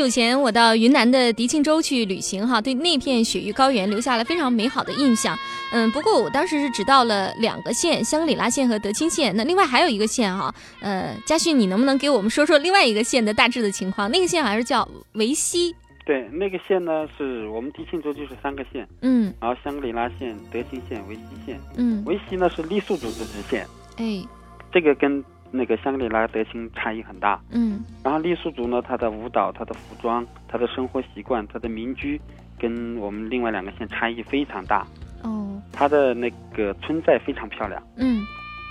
[0.00, 5.38] 久前，我到云南的迪庆州去旅行，哈，对那片雪域高原留下了非常美好的印象。
[5.72, 9.30] 嗯，不过我当时是只到了两个县，香格里拉县和德钦县。
[9.36, 14.10] 那另外还有一个县，哈，呃，嘉旭，你能不能给我们说说另外一个县的大致的情况？
[14.10, 15.76] 那个县好像是叫维西。
[16.06, 23.66] 对，那个县呢，是我们迪庆州就是三个县，嗯，然后香格里拉县、德钦县、维西县，嗯，维西呢是傈僳族自治县，
[23.98, 24.26] 哎，
[24.72, 32.20] 这个跟那个香格里拉、德钦差异很大，嗯，然后傈僳族呢，它的舞蹈、它的服装、它的生活习惯、它的民居，
[32.58, 34.86] 跟我们另外两个县差异非常大，
[35.22, 38.24] 哦，它的那个村寨非常漂亮，嗯，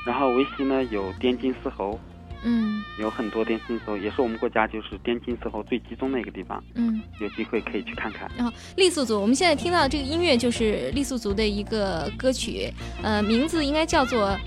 [0.05, 1.99] 然后维西呢有滇金丝猴。
[2.41, 6.63] 嗯，有很多滇金丝猴，也是我们国家就是滇金丝猴最集中的一个地方。
[6.75, 8.32] 嗯，有机会可以去看看。
[8.38, 12.71] 然后傈僳族，我们现在听到的这个音乐就是傈僳族的一个歌曲，
[13.03, 14.39] 呃，名字应该叫做呃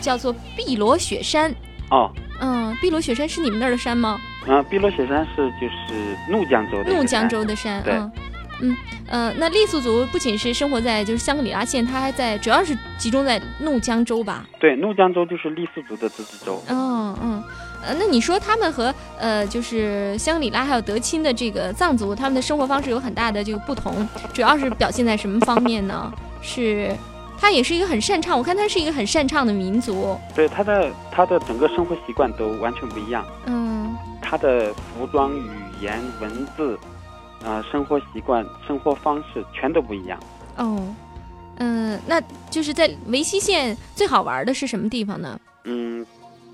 [0.00, 1.54] 叫做碧罗雪山。
[1.90, 2.10] 哦，
[2.40, 4.20] 嗯，碧罗雪山是你们那儿的山吗？
[4.48, 6.92] 啊，碧罗雪山是就是怒江州的。
[6.92, 7.94] 怒江州的山，对。
[7.94, 8.12] 嗯
[8.62, 8.76] 嗯
[9.08, 14.46] 呃，那傈僳族不仅是生活在就是香格里拉县，它还在主要是集中在怒江州吧？
[14.58, 16.60] 对，怒江州就是傈僳族的自治州。
[16.68, 17.44] 嗯嗯，
[17.84, 26.10] 呃，那你说他们和呃就是香格里拉还有德钦的这个藏族，他们的生活方式有很大的这个不同，主要是表现在什么方面呢？
[26.40, 26.96] 是，
[27.38, 30.18] 他也是一个很擅长，我看他是一个很擅长的民族。
[30.34, 33.24] 对，他的他的整个生活习惯都完全不一样。
[33.46, 35.48] 嗯，他的服装、语
[35.80, 36.78] 言、文字。
[37.44, 40.18] 啊、呃，生活习惯、生活方式全都不一样。
[40.56, 40.82] 哦，
[41.58, 42.20] 嗯，那
[42.50, 45.38] 就是在维西县最好玩的是什么地方呢？
[45.64, 46.04] 嗯，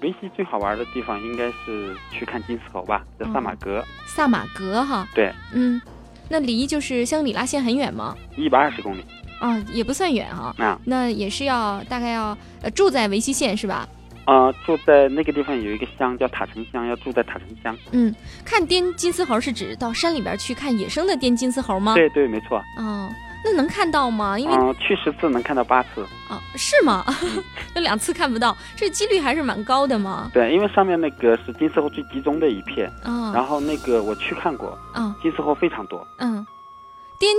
[0.03, 3.83] 维西最好玩的地方应该是去看金丝猴吧，在萨马格。
[4.07, 5.09] 萨马格哈。
[5.15, 5.33] 对。
[5.55, 5.81] 嗯，
[6.29, 8.15] 那离就是香格里拉县很远吗？
[8.37, 9.05] 一百二十公里。
[9.43, 10.55] 哦，也不算远哈。
[10.59, 10.79] 啊。
[10.87, 13.87] 那也是要大概要呃住在维西县是吧？
[14.25, 17.77] 啊、呃，住在那个地方有一个乡叫塔城乡，要住在塔城乡。
[17.91, 18.15] 嗯，
[18.45, 21.95] 看滇金丝猴是指到山里边去看野生的滇金丝猴吗？
[21.95, 22.59] 对对，没错。
[22.79, 23.11] 哦，
[23.45, 24.39] 那能看到吗？
[24.39, 26.07] 因为去十次能看到八次。
[26.31, 27.05] 哦，是吗？
[27.75, 30.31] 那两次看不到，这几率还是蛮高的嘛。
[30.33, 32.89] 对，因为上面那个是金丝猴最集中的一片。
[33.03, 33.33] 嗯、哦。
[33.35, 34.79] 然后那个我去看过。
[34.95, 35.13] 嗯。
[35.21, 36.07] 金丝猴非常多。
[36.19, 36.47] 嗯。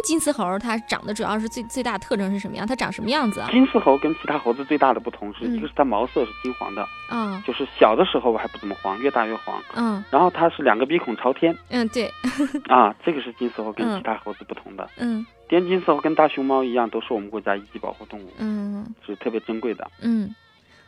[0.03, 2.67] 滇金丝猴它长得主要是最最大特征是什么样？
[2.67, 3.47] 它长什么样子啊？
[3.51, 12.11] 金丝猴跟其他猴子最大的不同是，嗯、一个是它毛色是金黄的，啊、嗯，就是小的时候还不怎么黄，越大越黄，嗯，然后它是两个鼻孔朝天，嗯，对，
[12.67, 20.33] 啊，这个是金丝猴跟其他猴子不同的，嗯，滇金丝猴跟大熊猫一样，都是我们国家一级保护动物，嗯，是特别珍贵的，嗯。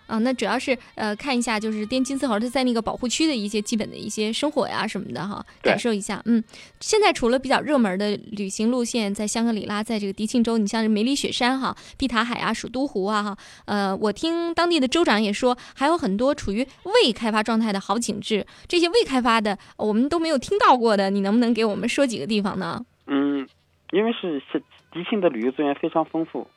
[0.08, 6.22] 啊，那主要是呃看一下，就是滇金丝猴它在那个保护区的一些基本的一些生活呀什么的哈，感受一下。
[6.26, 6.44] 嗯，
[6.80, 18.46] 现在除了比较热门的旅行路线，在香格里拉，在这个迪庆州，你像是梅里雪山哈、碧塔海啊、蜀都湖啊哈，呃，我听当地的州长也说，还有很多处于未开发状态的好景致。
[18.68, 22.86] 这些未开发的，我们都没有听到过的，你能不能给我们说几个地方呢？
[23.08, 23.48] 嗯，
[23.92, 24.60] 因为是是
[24.92, 26.48] 迪庆的旅游资源非常丰富。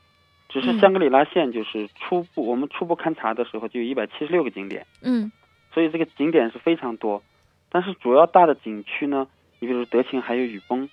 [0.48, 4.86] 只是香格里拉县就是初步，嗯、我们初步勘察的时候就有一百七十六个景点。
[5.02, 5.30] 嗯。
[5.74, 7.22] 所以这个景点是非常多。
[7.70, 9.28] 但是主要大的景区呢，
[9.60, 10.88] 你比如德钦还有雨崩，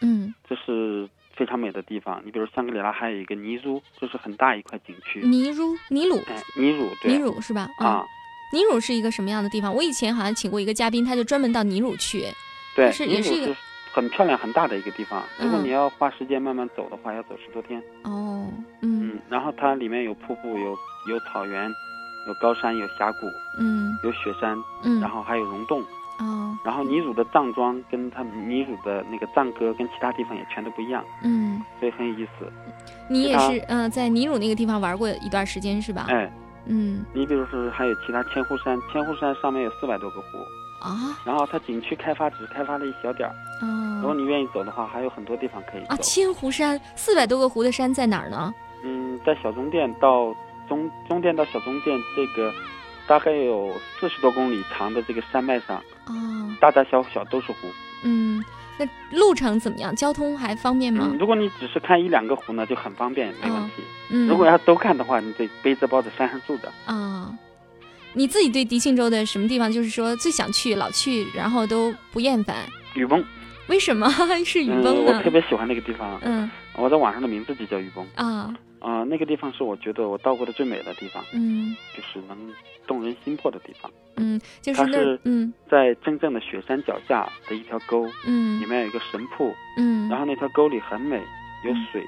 [0.00, 2.22] 嗯，这是非常美的地方。
[2.24, 5.20] 你比如香格里拉还有一个尼汝，这是很大一块景区。
[5.20, 7.68] 尼汝尼鲁，哎，尼鲁对，尼鲁是吧？
[7.80, 8.04] 啊，
[8.52, 9.74] 尼鲁是一个什么样的地方？
[9.74, 12.22] 我以前好像请过一个嘉宾，他就专门到尼鲁去。
[12.76, 13.56] 对，是也是一个是
[13.92, 15.22] 很漂亮很大的一个地方。
[15.38, 17.80] 如果嗯你要花时间慢慢走的话，要走十多天。
[18.04, 18.48] 哦，
[18.82, 20.76] 嗯嗯，然后它里面有瀑布，有
[21.08, 21.68] 有草原，
[22.26, 23.26] 有高山，有峡谷，
[23.58, 25.80] 嗯有雪山，嗯然后还有溶洞。
[25.82, 25.86] 哦
[26.62, 32.52] 然后尼汝的藏装跟他们尼汝的那个藏歌跟其他地方也全都不一样，嗯，所以很有意思。
[33.08, 36.04] 你也是嗯、呃在尼鲁那个地方玩过一段时间是吧？
[36.10, 36.30] 哎，
[36.66, 40.26] 嗯你比如说还有其他千户山，千户山上面有四百多个湖，
[40.80, 43.34] 啊然后它景区开发只开发了一小点儿，
[44.00, 48.52] 如果哦你愿意走的话，还有很多地方可以啊，千湖山四百多个湖的山在哪儿呢？
[48.82, 50.34] 嗯，在小中甸到
[50.68, 52.52] 中中甸到小中甸这个
[53.06, 55.76] 大概有四十多公里长的这个山脉上，
[56.06, 56.14] 哦，
[56.60, 57.68] 大大小小都是湖。
[58.02, 58.42] 嗯，
[58.78, 59.94] 那路程怎么样？
[59.94, 61.18] 交通还方便吗嗯，？
[61.18, 63.82] 如果你只是看一两个湖呢，就很方便，没问题。
[64.08, 66.72] 嗯，如果要都看的话，你得背着包在山上住着。
[66.86, 67.30] 啊，
[68.14, 72.66] 你自己对迪庆州的什么地方，就是说最想去、老去，然后都不厌烦？
[72.94, 73.24] 雨崩，
[73.68, 74.08] 为什么
[74.44, 75.22] 是雨崩嗯，我？
[75.22, 76.18] 特别喜欢那个地方。
[76.22, 78.06] 嗯我在网上的名字就叫雨崩。
[78.14, 82.36] 啊啊、那个地方是我觉得我到过的最美的地方，嗯就是能
[82.86, 83.90] 动人心魄的地方。
[84.16, 91.16] 嗯，就是那它是嗯在真正的雪山脚下的一条沟，嗯里嗯面有一个神瀑，嗯，然后那条沟里很美，
[91.64, 92.02] 有嗯水，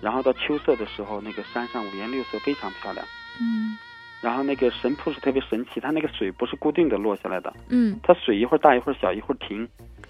[0.00, 3.04] 然后到秋色的时候，那个山上五颜六色，非常漂亮。
[3.40, 3.76] 嗯
[4.24, 9.68] 然后那个神瀑是特别神奇，它那个水不是固定的落下来的，嗯，它水一会儿大一会儿小，一会儿停。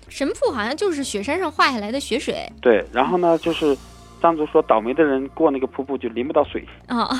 [0.09, 3.77] 神瀑好像就是雪山上化下来的雪水对，然后呢，就是
[4.21, 6.65] 藏族说倒霉的人过那个瀑布就淋不到水。
[6.87, 7.11] 啊。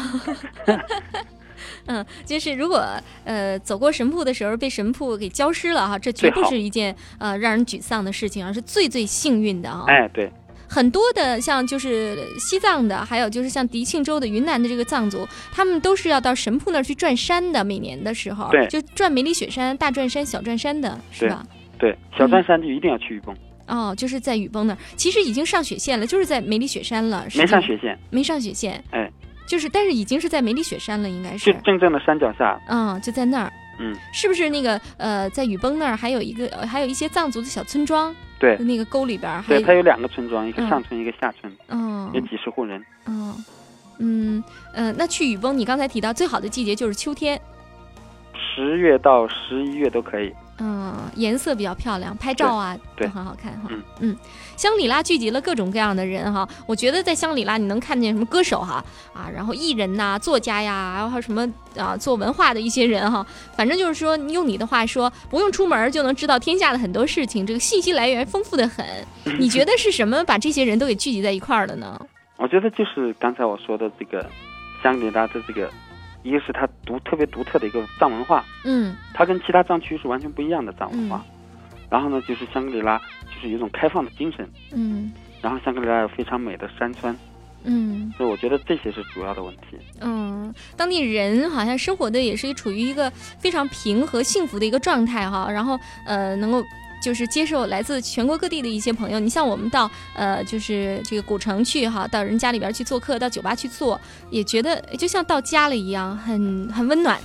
[1.87, 2.83] 嗯，就是如果
[3.25, 9.85] 呃走过神瀑的时候被神瀑给浇湿了哈，这绝不是一件呃让人沮丧的事情，而是最最幸运的啊。
[9.89, 10.31] 哎，对，
[10.75, 18.67] 很多的像就是西藏的，还有就是像迪庆州的云南的这个藏族，他们都是要到神瀑那儿去转山的，每年的时候，对。
[18.67, 21.47] 就转梅里雪山、大转山、小转山的，是吧？
[21.79, 23.37] 对，小转山就一定要去雨崩，
[23.69, 29.09] 哦，就是在雨崩那儿，其实已经上雪线了，就是在梅里雪山了，是没上雪线，没上雪线，哎，
[29.47, 31.55] 就是但是已经是在梅里雪山了，应该，就是。
[31.65, 32.61] 真正的山脚下。
[32.69, 38.57] 嗯，就在那儿，嗯，是不是那个呃，在雨崩那儿还有一个，呃还有一些藏族的小村庄，对。
[38.59, 40.69] 那个沟里边还对，它有两个村庄，一个嗯。
[40.69, 42.11] 上村，一个下村，嗯。
[42.13, 42.85] 有几十户人。
[43.07, 43.35] 嗯。
[43.99, 47.41] 嗯呃，那去雨崩，你刚才提到最好的季节就是秋天，
[48.33, 50.35] 十月到十一月都可以。
[50.59, 53.69] 嗯，颜色比较漂亮，拍照啊对都很好看哈。
[53.71, 54.17] 嗯嗯，
[54.57, 61.45] 香里拉聚集了各种各样的人哈，我觉得在香里拉你能看见什么歌手哈啊，然后艺人呐、作家呀，然后什么
[61.77, 63.27] 啊做文化的一些人哈，
[63.57, 68.85] 反正就是说，用你的话说，不用出门就能知道天下的很多事情，这个信息来源丰富的很。
[69.39, 72.01] 你觉得是什么把这些人都给聚集在一块儿了呢？
[72.37, 74.25] 我觉得就是刚才我说的这个
[74.83, 75.71] 香格里拉的这个，
[76.25, 81.25] 一个是它独特别独特的一个藏文化，嗯它跟其他藏区是完全不一样的藏文化。
[81.91, 87.15] 然后呢，就是香格里拉就是有一种开放的精神，嗯然后香格里拉有非常美的山川，
[87.63, 89.79] 嗯所以我觉得这些是主要的问题。
[90.01, 93.09] 嗯，当地人好像生活的也是处于一个
[93.39, 96.65] 非常平和幸福的一个状态哈，然后呃能够。
[97.05, 104.01] 就是接受来自全国各地的一些朋友，你像我们到呃，就是这个古城去哈，到人家里边去做客，到酒吧去做，
[104.31, 107.21] 也觉得就像到家了一样，很很温暖。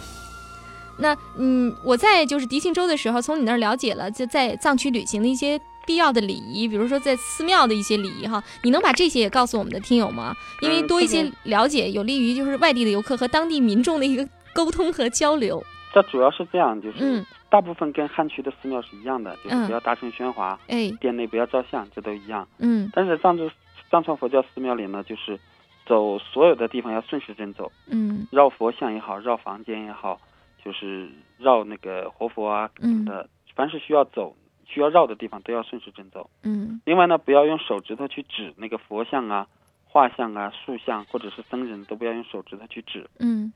[0.98, 5.58] 那嗯，我在就是迪庆州的时候，从你那儿了解了就在藏区旅行的一些
[5.88, 10.36] 必要的礼仪，比如说在寺庙的一些礼仪哈，你能把这些也告诉我们的听友吗？
[10.62, 15.64] 因为嗯多一些了解，有利于就是外地的游客和当地民众的一个沟通和交流。
[15.92, 22.48] 这主要是这样，就是嗯大部分跟汉区的寺庙是一样的，就是嗯不要大声喧哗，哎，店内不要照相，这都一样。
[22.60, 23.50] 嗯但是藏族
[23.90, 25.40] 藏传佛教寺庙里呢，就是
[25.88, 30.22] 走所有的地方要顺时针走，嗯绕佛像也好，绕房间也好，
[30.64, 31.10] 就是
[31.40, 34.36] 绕那个活佛啊什么的，凡是需要走、
[34.68, 36.30] 需要绕的地方都要顺时针走。
[36.44, 39.48] 嗯另外呢，不要用手指头去指那个佛像啊、
[39.86, 43.52] 画像啊、塑像或者是僧人，都不要用手指头去指嗯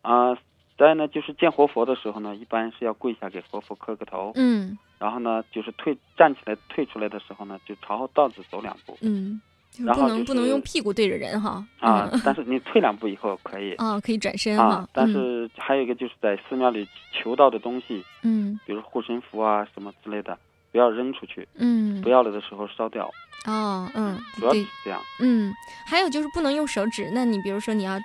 [0.00, 0.38] 啊。
[0.78, 11.64] 再呢，就是见活佛的时候呢，一般是要跪下给活佛磕个头，嗯然后呢，就是退站起来退出来的时候呢，就朝后倒着走两步嗯，就是然后就不能不能用屁股对着人哈。
[11.80, 12.20] 啊嗯。
[12.24, 20.38] 但是你退两步以后可以 啊，可以转身啊。，但嗯是还有一个就是在寺庙里求到的东西，嗯比如护身符啊什么之类的，
[20.72, 23.10] 不要扔出去，嗯不要了的时候烧掉，
[23.46, 25.00] 哦嗯主要是这样。
[25.20, 25.52] 嗯，
[25.86, 27.10] 还有就是不能用手指。
[27.12, 27.98] 那你比如说你要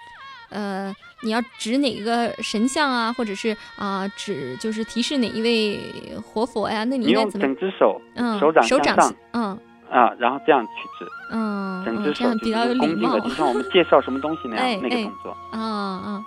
[0.52, 0.94] 呃，
[1.24, 5.80] 你要指哪个神像啊，或者是啊、指就是提示哪一位
[6.22, 6.84] 活佛呀？
[6.84, 7.48] 那你应该怎么？
[7.48, 9.58] 整只手，嗯，手掌手掌嗯
[9.90, 10.72] 啊，然后这样去
[11.06, 15.38] 指，嗯，整只手比较有礼貌就像我们介绍什么东西那哎样那个哎动作。
[15.52, 16.26] 啊啊。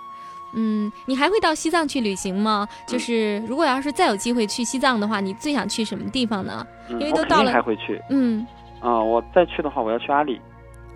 [0.57, 2.65] 嗯，你还会到西藏去旅行吗？
[2.69, 6.65] 嗯就是如果要是再有机会去西藏的话，你最想去什么地方呢？
[6.89, 8.01] 因为都到了还会去。
[8.09, 8.45] 嗯，
[8.79, 10.39] 啊、我再去的话，我要去阿里。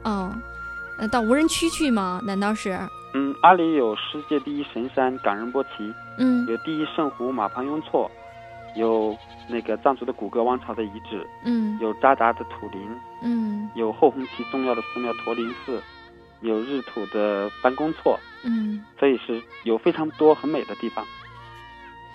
[0.03, 0.31] 哦，
[0.99, 2.21] 呃，到无人区去吗？
[2.23, 2.79] 难道是？
[3.13, 6.45] 嗯，阿里有世界第一神山冈仁波齐，嗯。
[6.47, 8.09] 有第一圣湖马旁雍措，
[8.75, 9.17] 有
[9.49, 11.77] 那个藏族的古格王朝的遗址，嗯。
[11.79, 12.87] 有扎达的土林，
[13.23, 13.69] 嗯。
[13.75, 15.81] 有后红旗重要的寺庙驼林寺，
[16.41, 18.85] 有日土的班公错，嗯。
[18.99, 21.03] 所以是有非常多很美的地方，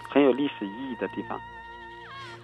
[0.08, 1.40] 很有历史意义的地方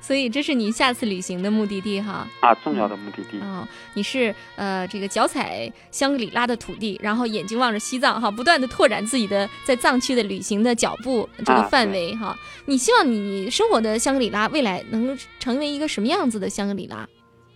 [0.00, 2.26] 所以这是你下次旅行的目的地哈。
[2.40, 3.38] 啊，重要的目的地。
[3.40, 12.36] 哦，你是呃这个脚踩香格里拉的土地，然后眼睛望着西藏哈，不断的拓展自己的在藏区的旅行的脚步这个啊范围哈。
[12.66, 17.06] 你希望你生活的香格里拉未来能成为一个什么样子的香格里拉？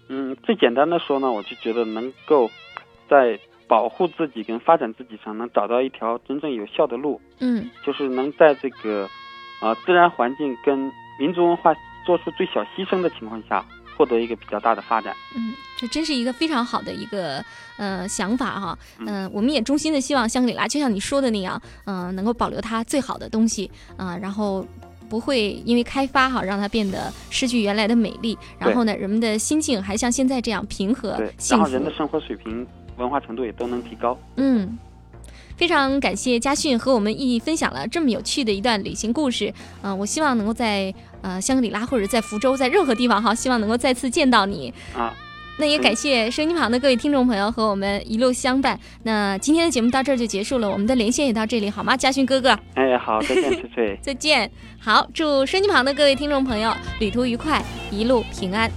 [0.09, 2.51] 嗯，最简单的说呢，我就觉得能够
[3.09, 9.09] 在保护自己跟发展自己上能找到一条真正有效的路，嗯就是能在这个
[9.61, 11.75] 啊、自然环境跟民族文化
[12.05, 13.65] 做出最小牺牲的情况下，
[13.97, 15.15] 获得一个比较大的发展。
[15.37, 17.45] 嗯，这真是一个非常好的一个
[17.77, 18.79] 呃想法哈。
[18.99, 24.67] 嗯、我们也衷心的希望香格里拉就像你说的那样，嗯、能够保留它最好的东西啊、然后。
[25.07, 31.63] 不会因为开发哈让它变得失去原来的美丽，然后呢，人们的心境还像现在这样平和对，幸福。
[31.63, 34.19] 然后人的生活水平、文化程度也都能提高。
[34.37, 34.77] 嗯，
[35.57, 39.53] 非常感谢嘉训和我们一起分享了这么有趣的一段旅行故事。
[39.83, 40.93] 嗯、我希望能够在
[41.23, 44.73] 呃香格里拉或者在福州，在任何地方哈，希望能够再次见到你。
[44.97, 45.15] 啊，
[45.59, 48.79] 那也感谢收音旁的各位听众朋友和我们一路相伴。
[49.05, 51.97] 那今天的节目到这儿就结束了，我们的连线也到这里，好吗？
[51.97, 53.99] 嘉训哥哥，哎，好，再见，翠翠。
[54.03, 54.51] 再见。
[54.81, 58.71] 好，祝收音旁的各位听众朋友旅途愉快，一路平安。